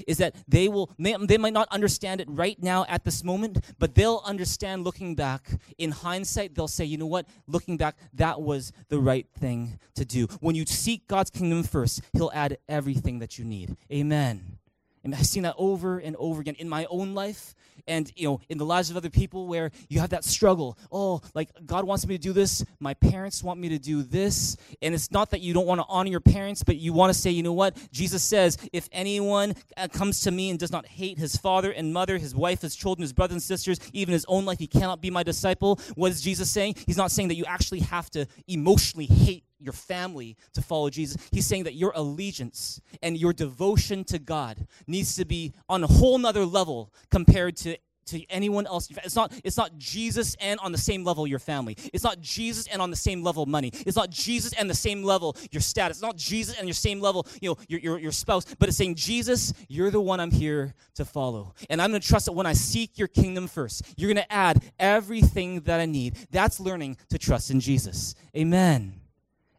[0.06, 3.96] Is that they will, they might not understand it right now at this moment, but
[3.96, 5.50] they'll understand looking back.
[5.80, 10.06] In hindsight, they'll say, you know what, looking back, that was the right thing to
[10.06, 10.28] do.
[10.40, 13.76] When you seek God's kingdom first, He'll add everything that you need.
[13.92, 14.60] Amen.
[15.08, 17.56] And I've seen that over and over again in my own life
[17.88, 20.78] and you know in the lives of other people where you have that struggle.
[20.92, 22.66] Oh like god wants me to do this.
[22.82, 24.58] My parents want me to do this.
[24.82, 27.18] And it's not that you don't want to honor your parents but you want to
[27.18, 27.78] say you know what?
[27.94, 31.94] Jesus says if anyone uh, comes to me and does not hate his father and
[31.94, 35.00] mother his wife his children his brothers and sisters even his own life he cannot
[35.02, 35.80] be my disciple.
[35.96, 36.76] What is jesus saying?
[36.86, 41.18] He's not saying that you actually have to emotionally hate your family to follow Jesus.
[41.32, 45.88] He's saying that your allegiance and your devotion to God needs to be on a
[45.88, 48.90] whole nother level compared to to anyone else.
[49.04, 51.78] It's not, it's not Jesus and on the same level your family.
[51.94, 53.72] It's not Jesus and on the same level money.
[53.74, 55.98] It's not Jesus and the same level your status.
[55.98, 58.46] It's not Jesus and your same level, you know, your, your, your spouse.
[58.58, 61.54] But it's saying, Jesus, you're the one I'm here to follow.
[61.70, 64.34] And I'm going to trust that when I seek your kingdom first, you're going to
[64.34, 66.16] add everything that I need.
[66.32, 68.16] That's learning to trust in Jesus.
[68.36, 69.02] Amen.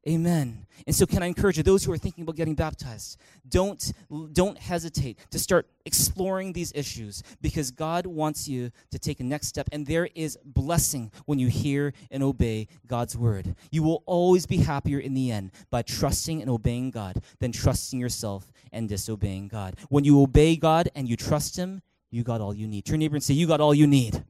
[0.06, 0.66] Amen.
[0.86, 3.92] And so can I encourage you those who are thinking about getting baptized don't
[4.32, 9.48] don't hesitate to start exploring these issues because God wants you to take a next
[9.48, 13.56] step and there is blessing when you hear and obey God's word.
[13.72, 17.98] You will always be happier in the end by trusting and obeying God than trusting
[17.98, 19.76] yourself and disobeying God.
[19.88, 22.84] When you obey God and you trust him, you got all you need.
[22.84, 24.24] Turn neighbor and say you got all you need.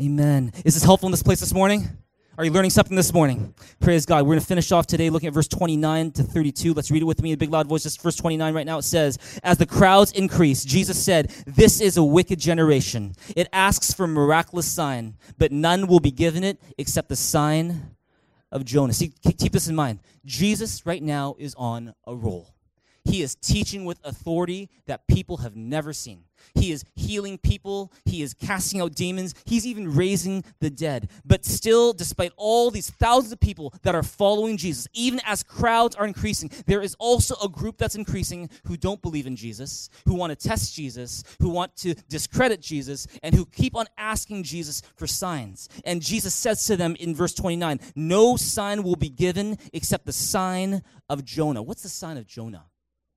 [0.00, 0.52] Amen.
[0.64, 1.88] Is this helpful in this place this morning?
[2.42, 3.54] Are you learning something this morning?
[3.78, 4.24] Praise God.
[4.24, 6.74] We're going to finish off today looking at verse 29 to 32.
[6.74, 7.84] Let's read it with me in a big loud voice.
[7.84, 8.78] Just verse 29 right now.
[8.78, 13.14] It says, As the crowds increased, Jesus said, This is a wicked generation.
[13.36, 17.94] It asks for miraculous sign, but none will be given it except the sign
[18.50, 18.92] of Jonah.
[18.92, 20.00] See, keep this in mind.
[20.24, 22.51] Jesus right now is on a roll.
[23.04, 26.24] He is teaching with authority that people have never seen.
[26.54, 27.92] He is healing people.
[28.04, 29.34] He is casting out demons.
[29.44, 31.10] He's even raising the dead.
[31.24, 35.96] But still, despite all these thousands of people that are following Jesus, even as crowds
[35.96, 40.14] are increasing, there is also a group that's increasing who don't believe in Jesus, who
[40.14, 44.82] want to test Jesus, who want to discredit Jesus, and who keep on asking Jesus
[44.96, 45.68] for signs.
[45.84, 50.12] And Jesus says to them in verse 29 No sign will be given except the
[50.12, 51.62] sign of Jonah.
[51.62, 52.66] What's the sign of Jonah?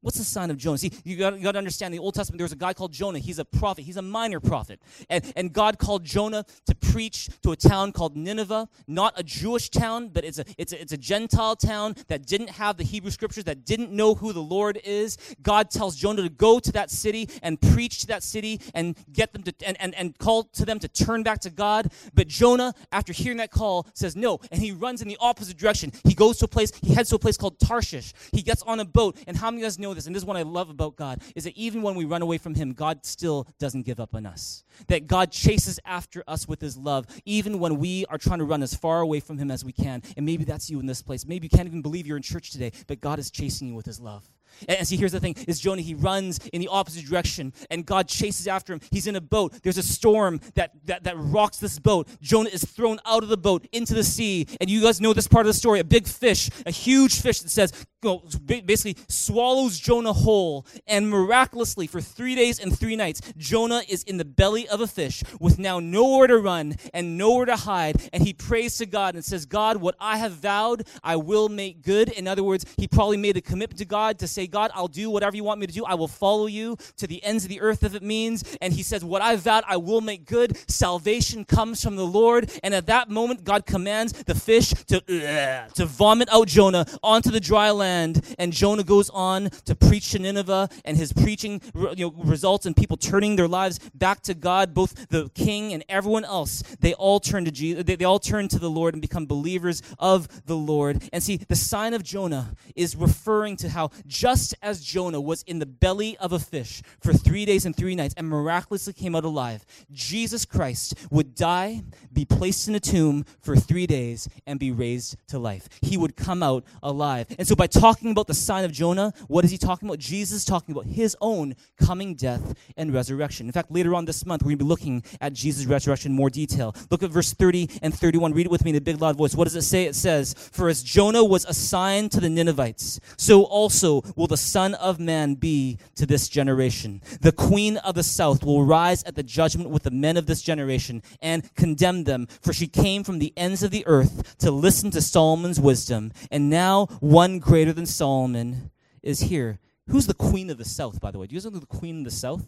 [0.06, 0.78] What's the sign of Jonah?
[0.78, 2.91] See, you got, you got to understand the Old Testament, there was a guy called
[2.91, 3.18] Jonah.
[3.18, 4.80] He's a prophet, he's a minor prophet.
[5.10, 9.72] And, and God called Jonah to preach to a town called Nineveh, not a Jewish
[9.72, 13.10] town, but it's a, it's a, it's a Gentile town that didn't have the Hebrew
[13.10, 15.18] scriptures, that didn't know who the Lord is.
[15.41, 19.34] God tells Jonah to go to that city and preach to that city and get
[19.34, 21.91] them to, and, and, and call to them to turn back to God.
[22.13, 25.91] But Jonah, after hearing that call, says no, and he runs in the opposite direction.
[26.04, 28.13] He goes to a place, he heads to a place called Tarshish.
[28.32, 30.21] He gets on a boat, and how many of you guys know this, and this
[30.21, 32.73] is what I love about God, is that even when we run away from Him,
[32.73, 34.63] God still doesn't give up on us.
[34.88, 38.63] That God chases after us with His love, even when we are trying to run
[38.63, 40.01] as far away from Him as we can.
[40.17, 41.25] And maybe that's you in this place.
[41.25, 43.86] Maybe you can't even believe you're in church today, but God is chasing you with
[43.86, 44.29] His love.
[44.67, 45.81] And see, here's the thing: is Jonah?
[45.81, 48.79] He runs in the opposite direction, and God chases after him.
[48.91, 49.53] He's in a boat.
[49.63, 52.08] There's a storm that that, that rocks this boat.
[52.21, 55.27] Jonah is thrown out of the boat into the sea, and you guys know this
[55.27, 55.79] part of the story.
[55.79, 57.74] A big fish, a huge fish that says,
[58.06, 60.66] know, basically swallows Jonah whole.
[60.88, 64.88] And miraculously, for three days and three nights, Jonah is in the belly of a
[64.88, 68.10] fish with now nowhere to run and nowhere to hide.
[68.14, 71.82] And he prays to God and says, God, what I have vowed, I will make
[71.82, 72.10] good.
[72.10, 75.10] In other words, he probably made a commitment to God to say, God, I'll do
[75.10, 75.86] whatever you want me to do.
[75.86, 78.43] I will follow you to the ends of the earth if it means.
[78.62, 80.58] And he says, What I vowed, I will make good.
[80.70, 82.51] Salvation comes from the Lord.
[82.64, 85.01] And at that moment, God commands the fish to,
[85.76, 87.95] to vomit out Jonah onto the dry land.
[87.96, 91.62] And Jonah goes on to preach to Nineveh, and his preaching
[91.96, 95.84] you know, results in people turning their lives back to God, both the king and
[95.89, 96.62] everyone else.
[96.80, 99.82] They all turn to Jesus, they, they all turn to the Lord and become believers
[100.00, 101.04] of the Lord.
[101.14, 105.60] And see, the sign of Jonah is referring to how just as Jonah was in
[105.60, 109.26] the belly of a fish for three days and three nights and miraculously came out
[109.26, 114.72] alive, Jesus Christ would die, be placed in a tomb for three days, and be
[114.72, 115.70] raised to life.
[115.82, 117.28] He would come out alive.
[117.38, 119.99] And so by talking about the sign of Jonah, what is he talking about?
[119.99, 123.45] Jesus talking about his own coming death and resurrection.
[123.45, 126.15] In fact, later on this month, we're going to be looking at Jesus' resurrection in
[126.15, 126.76] more detail.
[126.89, 128.34] Look at verse 30 and 31.
[128.34, 129.36] Read it with me in a big, loud voice.
[129.36, 129.86] What does it say?
[129.86, 134.38] It says, For as Jonah was a sign to the Ninevites, so also will the
[134.38, 137.01] Son of Man be to this generation.
[137.21, 140.41] The queen of the south will rise at the judgment with the men of this
[140.41, 144.91] generation and condemn them, for she came from the ends of the earth to listen
[144.91, 146.11] to Solomon's wisdom.
[146.32, 149.59] And now one greater than Solomon is here.
[149.88, 151.28] Who's the queen of the south, by the way?
[151.28, 152.45] Do you guys know the queen of the south?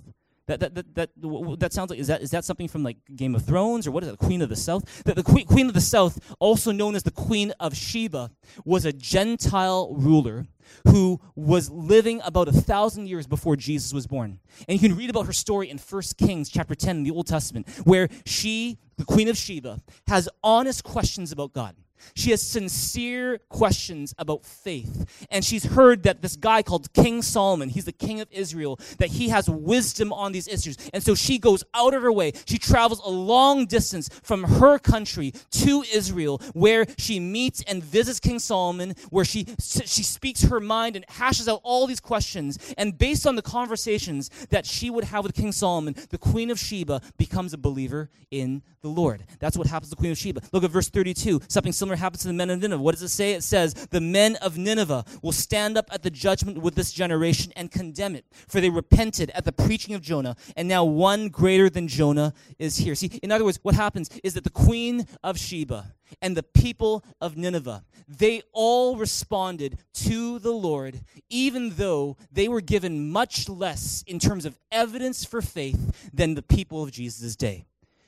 [0.47, 1.09] That, that, that, that,
[1.59, 4.03] that sounds like, is that, is that something from like Game of Thrones or what
[4.03, 5.03] is it, the Queen of the South?
[5.03, 8.31] That the queen, queen of the South, also known as the Queen of Sheba,
[8.63, 10.47] was a Gentile ruler
[10.87, 14.39] who was living about a thousand years before Jesus was born.
[14.69, 17.27] And you can read about her story in 1 Kings chapter 10 in the Old
[17.27, 21.75] Testament, where she, the Queen of Sheba, has honest questions about God.
[22.15, 25.27] She has sincere questions about faith.
[25.29, 29.09] And she's heard that this guy called King Solomon, he's the king of Israel, that
[29.09, 30.77] he has wisdom on these issues.
[30.93, 32.33] And so she goes out of her way.
[32.45, 38.19] She travels a long distance from her country to Israel, where she meets and visits
[38.19, 42.57] King Solomon, where she, she speaks her mind and hashes out all these questions.
[42.77, 46.59] And based on the conversations that she would have with King Solomon, the Queen of
[46.59, 49.23] Sheba becomes a believer in the Lord.
[49.39, 50.41] That's what happens to the Queen of Sheba.
[50.51, 51.41] Look at verse 32.
[51.47, 52.81] Something similar happens to the men of Nineveh.
[52.81, 53.33] What does it say?
[53.33, 57.53] It says, The men of Nineveh will stand up at the judgment with this generation
[57.55, 61.69] and condemn it, for they repented at the preaching of Jonah, and now one greater
[61.69, 62.95] than Jonah is here.
[62.95, 67.03] See, in other words, what happens is that the Queen of Sheba and the people
[67.19, 74.03] of Nineveh, they all responded to the Lord, even though they were given much less
[74.07, 77.65] in terms of evidence for faith than the people of Jesus' day.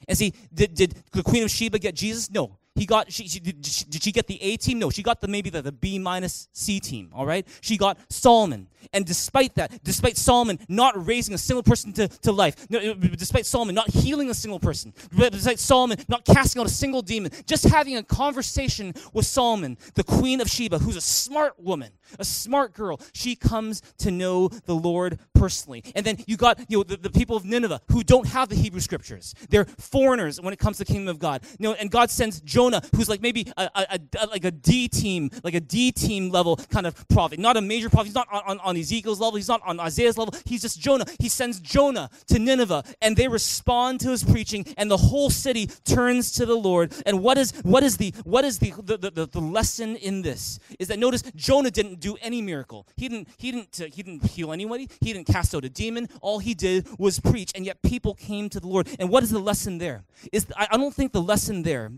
[0.07, 2.31] And see, did, did the Queen of Sheba get Jesus?
[2.31, 2.57] No.
[2.79, 4.79] He got, she, she, did, she, did she get the A team?
[4.79, 7.45] No, she got the maybe the, the B minus C team, all right?
[7.59, 8.69] She got Solomon.
[8.93, 13.45] And despite that, despite Solomon not raising a single person to, to life, uh, despite
[13.45, 17.65] Solomon not healing a single person, despite Solomon not casting out a single demon, just
[17.65, 22.73] having a conversation with Solomon, the queen of Sheba, who's a smart woman, a smart
[22.73, 25.83] girl, she comes to know the Lord personally.
[25.95, 28.55] And then you got you know the, the people of Nineveh who don't have the
[28.55, 29.35] Hebrew scriptures.
[29.49, 31.43] They're foreigners when it comes to the kingdom of God.
[31.57, 34.87] You know, and God sends Jonah, who's like maybe a, a, a like a D
[34.87, 38.07] team, like a D team level kind of prophet, not a major prophet.
[38.07, 39.35] He's not on, on, on Ezekiel's level.
[39.35, 40.33] He's not on Isaiah's level.
[40.45, 41.05] He's just Jonah.
[41.19, 45.67] He sends Jonah to Nineveh, and they respond to his preaching, and the whole city
[45.85, 46.93] turns to the Lord.
[47.05, 50.59] And what is what is the what is the the, the, the lesson in this?
[50.79, 52.87] Is that notice Jonah didn't do any miracle.
[52.95, 54.89] He didn't he didn't uh, he didn't heal anybody.
[55.01, 56.07] He didn't cast out a demon.
[56.21, 58.87] All he did was preach, and yet people came to the Lord.
[58.99, 60.03] And what is the lesson there?
[60.31, 61.91] Is I, I don't think the lesson there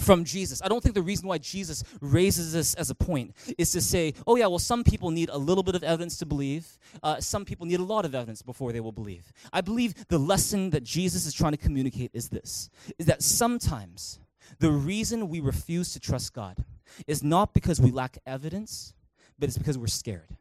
[0.00, 0.62] from Jesus.
[0.62, 4.14] I don't think the reason why Jesus raises this as a point is to say,
[4.26, 6.78] oh, yeah, well, some people need a little bit of evidence to believe.
[7.02, 9.32] Uh, some people need a lot of evidence before they will believe.
[9.52, 14.20] I believe the lesson that Jesus is trying to communicate is this is that sometimes
[14.58, 16.64] the reason we refuse to trust God
[17.06, 18.94] is not because we lack evidence,
[19.38, 20.36] but it's because we're scared,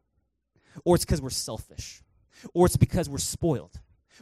[0.85, 2.01] or it's because we're selfish,
[2.53, 3.79] or it's because we're spoiled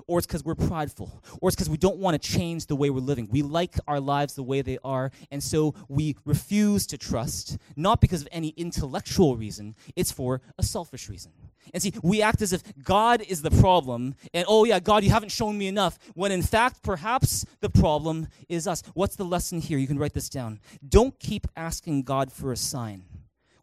[0.08, 2.90] or it's because we're prideful, or it's because we don't want to change the way
[2.90, 3.28] we're living.
[3.32, 8.02] We like our lives the way they are, and so we refuse to trust, not
[8.02, 11.32] because of any intellectual reason, it's for a selfish reason.
[11.74, 15.10] And see, we act as if God is the problem, and oh yeah, God, you
[15.10, 18.84] haven't shown me enough, when in fact, perhaps the problem is us.
[18.94, 19.78] What's the lesson here?
[19.78, 20.60] You can write this down.
[20.88, 23.06] Don't keep asking God for a sign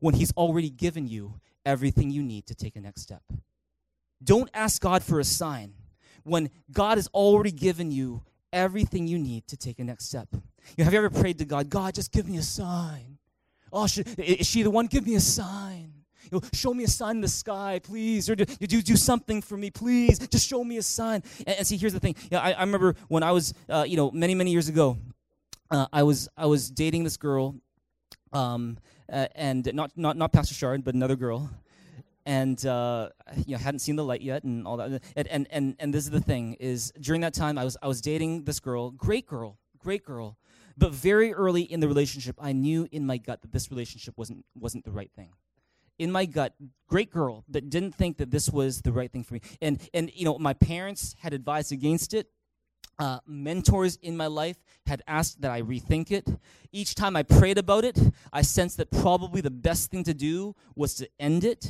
[0.00, 3.22] when He's already given you everything you need to take a next step.
[4.22, 5.74] Don't ask God for a sign
[6.24, 10.28] when God has already given you everything you need to take a next step.
[10.32, 10.40] You
[10.78, 13.18] know, have you ever prayed to God, God, just give me a sign?
[13.72, 14.86] Oh, should, is she the one?
[14.86, 15.92] Give me a sign.
[16.30, 19.42] You know, show me a sign in the sky, please, or do, do, do something
[19.42, 20.18] for me, please.
[20.18, 21.22] Just show me a sign.
[21.46, 22.14] And, and see, here's the thing.
[22.30, 24.98] Yeah, I, I remember when I was, uh, you know, many many years ago,
[25.70, 27.56] uh, I was I was dating this girl,
[28.32, 28.78] um,
[29.12, 31.50] uh, and not not not Pastor Shard, but another girl,
[32.26, 33.10] and uh,
[33.46, 35.02] you know hadn't seen the light yet, and all that.
[35.16, 37.88] And, and and and this is the thing: is during that time I was I
[37.88, 40.38] was dating this girl, great girl, great girl,
[40.76, 44.44] but very early in the relationship, I knew in my gut that this relationship wasn't
[44.54, 45.30] wasn't the right thing.
[45.98, 46.54] In my gut,
[46.88, 49.40] great girl, but didn't think that this was the right thing for me.
[49.60, 52.28] And and you know, my parents had advised against it.
[52.98, 54.56] Uh, mentors in my life
[54.86, 56.28] had asked that I rethink it.
[56.72, 57.98] Each time I prayed about it,
[58.32, 61.68] I sensed that probably the best thing to do was to end it.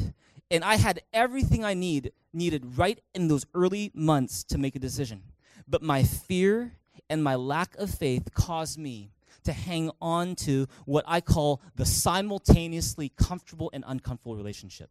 [0.52, 4.78] And I had everything I need needed right in those early months to make a
[4.78, 5.22] decision.
[5.66, 6.74] But my fear
[7.08, 9.12] and my lack of faith caused me
[9.44, 14.90] to hang on to what I call the simultaneously comfortable and uncomfortable relationship.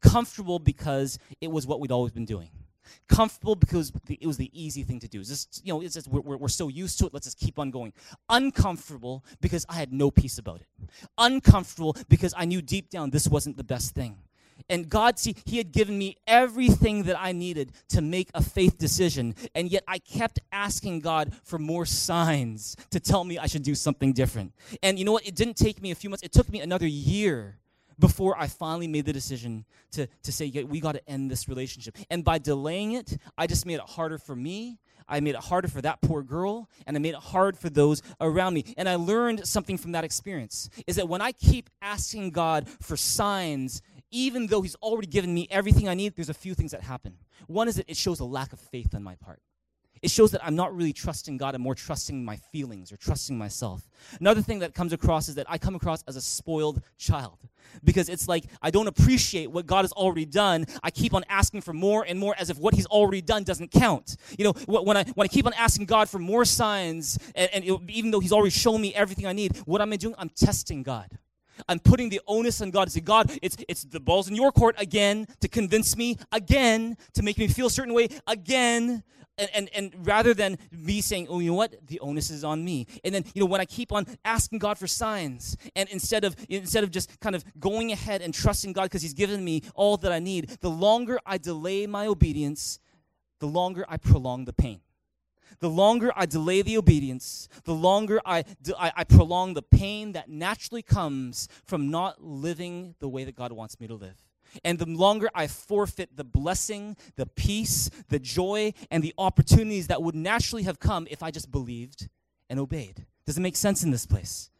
[0.00, 2.48] Comfortable because it was what we'd always been doing.
[3.06, 5.20] Comfortable because it was the easy thing to do.
[5.20, 7.58] It's just, you know, it's just, we're, we're so used to it, let's just keep
[7.58, 7.92] on going.
[8.30, 10.66] Uncomfortable because I had no peace about it.
[11.18, 14.16] Uncomfortable because I knew deep down this wasn't the best thing.
[14.68, 18.78] And God, see, He had given me everything that I needed to make a faith
[18.78, 19.34] decision.
[19.54, 23.74] And yet I kept asking God for more signs to tell me I should do
[23.74, 24.54] something different.
[24.82, 25.26] And you know what?
[25.26, 27.58] It didn't take me a few months, it took me another year
[27.98, 31.48] before I finally made the decision to, to say, yeah, we got to end this
[31.48, 31.96] relationship.
[32.10, 34.78] And by delaying it, I just made it harder for me.
[35.06, 38.00] I made it harder for that poor girl, and I made it hard for those
[38.22, 38.74] around me.
[38.78, 42.96] And I learned something from that experience is that when I keep asking God for
[42.96, 43.82] signs
[44.14, 47.18] even though he's already given me everything I need, there's a few things that happen.
[47.48, 49.40] One is that it shows a lack of faith on my part.
[50.02, 53.38] It shows that I'm not really trusting God, I'm more trusting my feelings or trusting
[53.38, 53.88] myself.
[54.20, 57.38] Another thing that comes across is that I come across as a spoiled child
[57.82, 60.66] because it's like I don't appreciate what God has already done.
[60.82, 63.70] I keep on asking for more and more as if what He's already done doesn't
[63.70, 64.16] count.
[64.38, 67.64] You know, when I, when I keep on asking God for more signs, and, and
[67.64, 70.14] it, even though He's already shown me everything I need, what am I doing?
[70.18, 71.08] I'm testing God.
[71.68, 74.52] I'm putting the onus on God to say, God, it's, it's the ball's in your
[74.52, 79.02] court again to convince me again, to make me feel a certain way again.
[79.36, 81.74] And, and, and rather than me saying, oh, you know what?
[81.88, 82.86] The onus is on me.
[83.02, 86.36] And then, you know, when I keep on asking God for signs, and instead of
[86.48, 89.96] instead of just kind of going ahead and trusting God because He's given me all
[89.96, 92.78] that I need, the longer I delay my obedience,
[93.40, 94.80] the longer I prolong the pain
[95.60, 98.44] the longer I delay the obedience, the longer I,
[98.78, 103.52] I, I, prolong the pain that naturally comes from not living the way that God
[103.52, 104.16] wants me to live.
[104.62, 110.02] And the longer I forfeit the blessing, the peace, the joy, and the opportunities that
[110.02, 112.08] would naturally have come if I just believed
[112.48, 113.04] and obeyed.
[113.26, 114.50] Does it make sense in this place?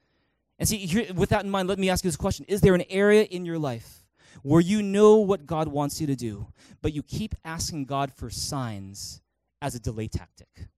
[0.59, 2.75] And see, here, with that in mind, let me ask you this question Is there
[2.75, 4.05] an area in your life
[4.43, 6.49] where you know what God wants you to do,
[6.83, 9.21] but you keep asking God for signs
[9.61, 10.69] as a delay tactic?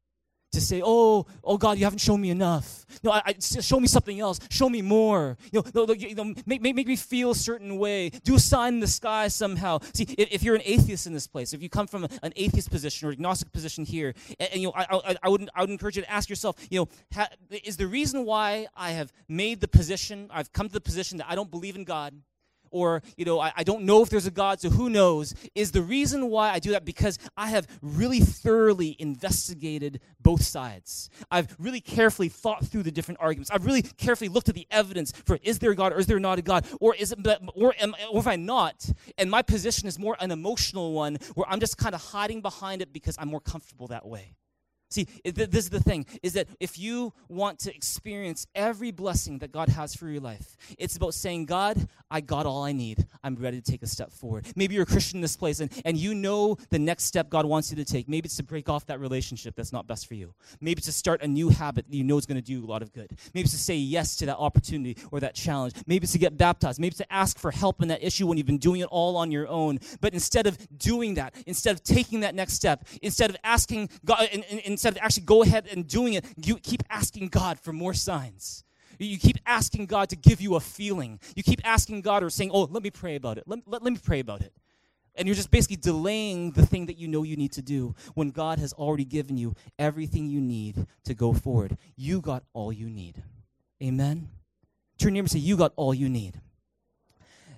[0.56, 2.86] To say, "Oh, oh God, you haven't shown me enough.
[3.02, 4.40] No, I, I, show me something else.
[4.50, 5.36] Show me more.
[5.52, 8.10] You know, you know make, make, make me feel a certain way.
[8.10, 11.26] Do a sign in the sky somehow." See, if, if you're an atheist in this
[11.26, 14.68] place, if you come from an atheist position or agnostic position here, and, and you
[14.68, 17.28] know, I, I, I, would I would encourage you to ask yourself, you know, ha,
[17.64, 21.26] is the reason why I have made the position, I've come to the position that
[21.28, 22.14] I don't believe in God
[22.76, 25.72] or you know I, I, don't know if there's a god so who knows is
[25.72, 31.08] the reason why i do that because i have really thoroughly investigated both sides.
[31.30, 33.50] I've really carefully thought through the different arguments.
[33.50, 36.18] I've really carefully looked at the evidence for is there a god or is there
[36.18, 37.18] not a god or is it
[37.54, 41.46] or, am, or if i'm not and my position is more an emotional one where
[41.48, 44.34] i'm just kind of hiding behind it because i'm more comfortable that way
[44.88, 49.50] See, this is the thing is that if you want to experience every blessing that
[49.50, 53.04] God has for your life, it's about saying, God, I got all I need.
[53.24, 54.46] I'm ready to take a step forward.
[54.54, 57.46] Maybe you're a Christian in this place and, and you know the next step God
[57.46, 58.08] wants you to take.
[58.08, 60.32] Maybe it's to break off that relationship that's not best for you.
[60.60, 62.68] Maybe it's to start a new habit that you know is going to do a
[62.68, 63.10] lot of good.
[63.34, 65.74] Maybe it's to say yes to that opportunity or that challenge.
[65.86, 66.78] Maybe it's to get baptized.
[66.78, 69.16] Maybe it's to ask for help in that issue when you've been doing it all
[69.16, 69.80] on your own.
[70.00, 74.28] But instead of doing that, instead of taking that next step, instead of asking God,
[74.32, 77.72] and, and, instead of actually go ahead and doing it, you keep asking God for
[77.72, 78.62] more signs.
[78.98, 81.18] You keep asking God to give you a feeling.
[81.34, 83.44] You keep asking God or saying, Oh, let me pray about it.
[83.46, 84.52] Let, let, let me pray about it.
[85.14, 88.30] And you're just basically delaying the thing that you know you need to do when
[88.30, 91.78] God has already given you everything you need to go forward.
[91.96, 93.22] You got all you need.
[93.82, 94.28] Amen?
[94.98, 96.38] Turn near and say, You got all you need.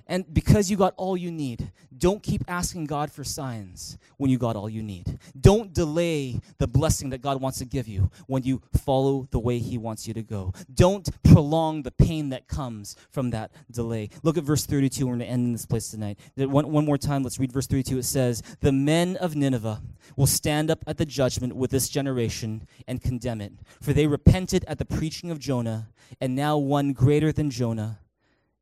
[0.08, 4.38] And because you got all you need, don't keep asking God for signs when you
[4.38, 5.18] got all you need.
[5.38, 9.58] Don't delay the blessing that God wants to give you when you follow the way
[9.58, 10.54] He wants you to go.
[10.72, 14.08] Don't prolong the pain that comes from that delay.
[14.22, 15.06] Look at verse 32.
[15.06, 16.18] We're going to end in this place tonight.
[16.36, 17.98] One, one more time, let's read verse 32.
[17.98, 19.82] It says, The men of Nineveh
[20.16, 23.52] will stand up at the judgment with this generation and condemn it.
[23.82, 25.88] For they repented at the preaching of Jonah,
[26.18, 27.98] and now one greater than Jonah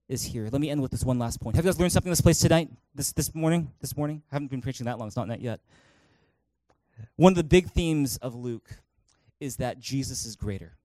[0.08, 0.48] is here.
[0.50, 1.56] Let me end with this one last point.
[1.56, 2.70] Have you guys learned something in this place tonight?
[2.94, 3.72] This this morning?
[3.80, 4.22] This morning?
[4.30, 5.08] I haven't been preaching that long.
[5.08, 5.60] It's not that yet.
[7.16, 8.68] One of the big themes of Luke
[9.40, 10.76] is that Jesus is greater.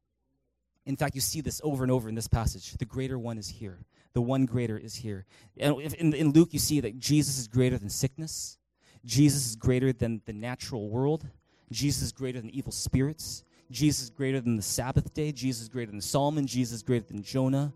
[0.86, 2.74] In fact, you see this over and over in this passage.
[2.74, 3.80] The greater one is here.
[4.14, 5.26] The one greater is here.
[5.58, 8.58] And in, in Luke, you see that Jesus is greater than sickness.
[9.06, 11.26] Jesus is greater than the natural world.
[11.72, 13.44] Jesus is greater than evil spirits.
[13.70, 15.32] Jesus is greater than the Sabbath day.
[15.32, 16.46] Jesus is greater than Solomon.
[16.46, 17.72] Jesus is greater than Jonah.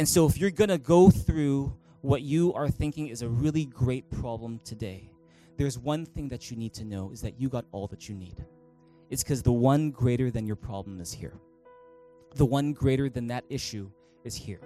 [0.00, 3.66] And so, if you're going to go through what you are thinking is a really
[3.66, 5.10] great problem today,
[5.58, 8.14] there's one thing that you need to know is that you got all that you
[8.14, 8.42] need.
[9.10, 11.34] It's because the one greater than your problem is here.
[12.34, 13.90] The one greater than that issue
[14.24, 14.62] is here.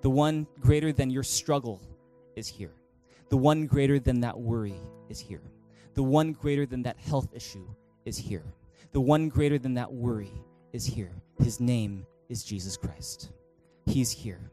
[0.00, 1.82] The one greater than your struggle
[2.36, 2.76] is here.
[3.30, 4.76] The one greater than that worry
[5.08, 5.42] is here.
[5.94, 7.66] The one greater than that health issue
[8.04, 8.44] is here.
[8.92, 10.30] The one greater than that worry
[10.72, 11.20] is here.
[11.40, 13.32] His name is Jesus Christ.
[13.86, 14.51] He's here.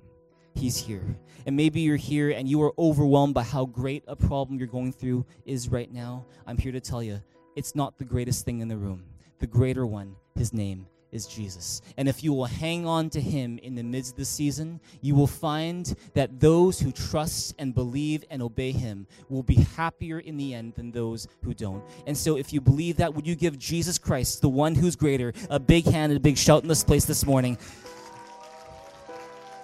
[0.60, 1.16] He's here.
[1.45, 4.91] And maybe you're here and you are overwhelmed by how great a problem you're going
[4.91, 6.26] through is right now.
[6.45, 7.22] I'm here to tell you
[7.55, 9.05] it's not the greatest thing in the room.
[9.39, 11.82] The greater one, his name is Jesus.
[11.95, 15.16] And if you will hang on to him in the midst of the season, you
[15.16, 20.36] will find that those who trust and believe and obey him will be happier in
[20.36, 21.84] the end than those who don't.
[22.05, 25.34] And so if you believe that, would you give Jesus Christ, the one who's greater,
[25.49, 27.57] a big hand and a big shout in this place this morning?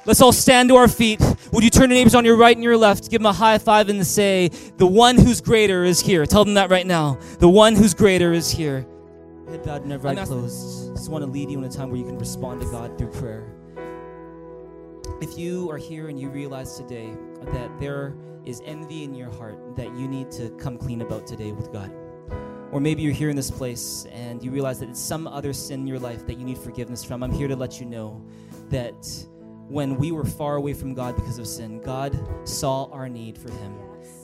[0.07, 1.19] Let's all stand to our feet.
[1.51, 3.09] Would you turn to neighbors on your right and your left?
[3.09, 6.27] Give them a high five and say, The one who's greater is here.
[6.27, 7.17] Tell them that right now.
[7.39, 8.85] The one who's greater is here.
[9.49, 10.95] Head bowed and every eye closed.
[10.95, 13.11] Just want to lead you in a time where you can respond to God through
[13.13, 13.51] prayer.
[15.21, 17.09] If you are here and you realize today
[17.53, 21.51] that there is envy in your heart that you need to come clean about today
[21.51, 21.91] with God,
[22.71, 25.81] or maybe you're here in this place and you realize that it's some other sin
[25.81, 28.23] in your life that you need forgiveness from, I'm here to let you know
[28.69, 29.07] that
[29.67, 33.51] when we were far away from God because of sin, God saw our need for
[33.51, 33.75] Him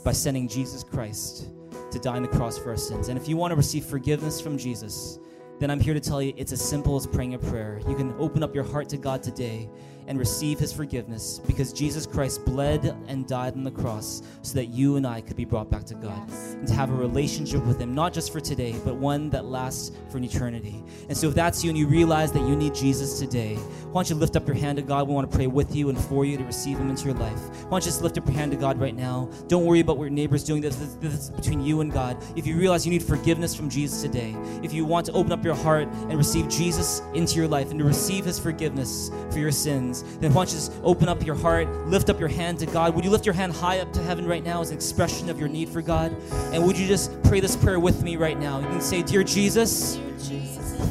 [0.03, 1.47] by sending Jesus Christ
[1.91, 3.09] to die on the cross for our sins.
[3.09, 5.19] And if you want to receive forgiveness from Jesus,
[5.59, 7.79] then I'm here to tell you it's as simple as praying a prayer.
[7.87, 9.69] You can open up your heart to God today
[10.11, 14.65] and receive his forgiveness because Jesus Christ bled and died on the cross so that
[14.65, 16.53] you and I could be brought back to God yes.
[16.55, 19.93] and to have a relationship with him, not just for today, but one that lasts
[20.09, 20.83] for an eternity.
[21.07, 24.09] And so if that's you and you realize that you need Jesus today, why don't
[24.09, 25.07] you lift up your hand to God?
[25.07, 27.39] We want to pray with you and for you to receive him into your life.
[27.63, 29.29] Why don't you just lift up your hand to God right now?
[29.47, 30.61] Don't worry about what your neighbor's doing.
[30.61, 32.21] This, this, this is between you and God.
[32.35, 35.45] If you realize you need forgiveness from Jesus today, if you want to open up
[35.45, 39.51] your heart and receive Jesus into your life and to receive his forgiveness for your
[39.51, 42.65] sins, then why don't you just open up your heart, lift up your hand to
[42.65, 42.95] God?
[42.95, 45.39] Would you lift your hand high up to heaven right now as an expression of
[45.39, 46.15] your need for God?
[46.53, 48.59] And would you just pray this prayer with me right now?
[48.59, 49.97] You can say, Dear Jesus,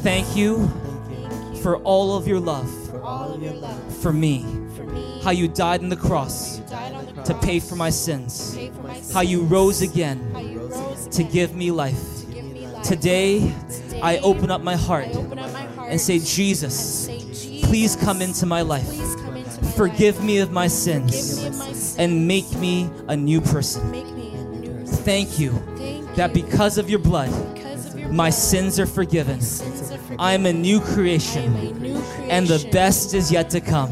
[0.01, 0.67] thank you
[1.61, 2.69] for all of your love,
[4.01, 4.45] for me,
[5.23, 6.57] how you died on the cross
[7.25, 8.57] to pay for my sins,
[9.13, 10.19] how you rose again
[11.11, 12.03] to give me life.
[12.83, 13.53] Today,
[14.01, 15.07] I open up my heart
[15.87, 17.07] and say, Jesus,
[17.71, 18.85] please come into my life.
[19.77, 23.81] Forgive me of my sins and make me a new person.
[24.85, 25.53] Thank you
[26.17, 27.31] that because of your blood,
[28.11, 29.39] my sins are forgiven.
[30.19, 31.55] I am a new creation,
[32.29, 33.89] and the best is yet to come.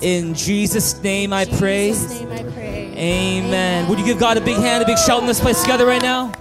[0.00, 1.94] In Jesus' name I pray.
[2.96, 3.88] Amen.
[3.88, 6.00] Would you give God a big hand, a big shout in this place together right
[6.00, 6.32] now?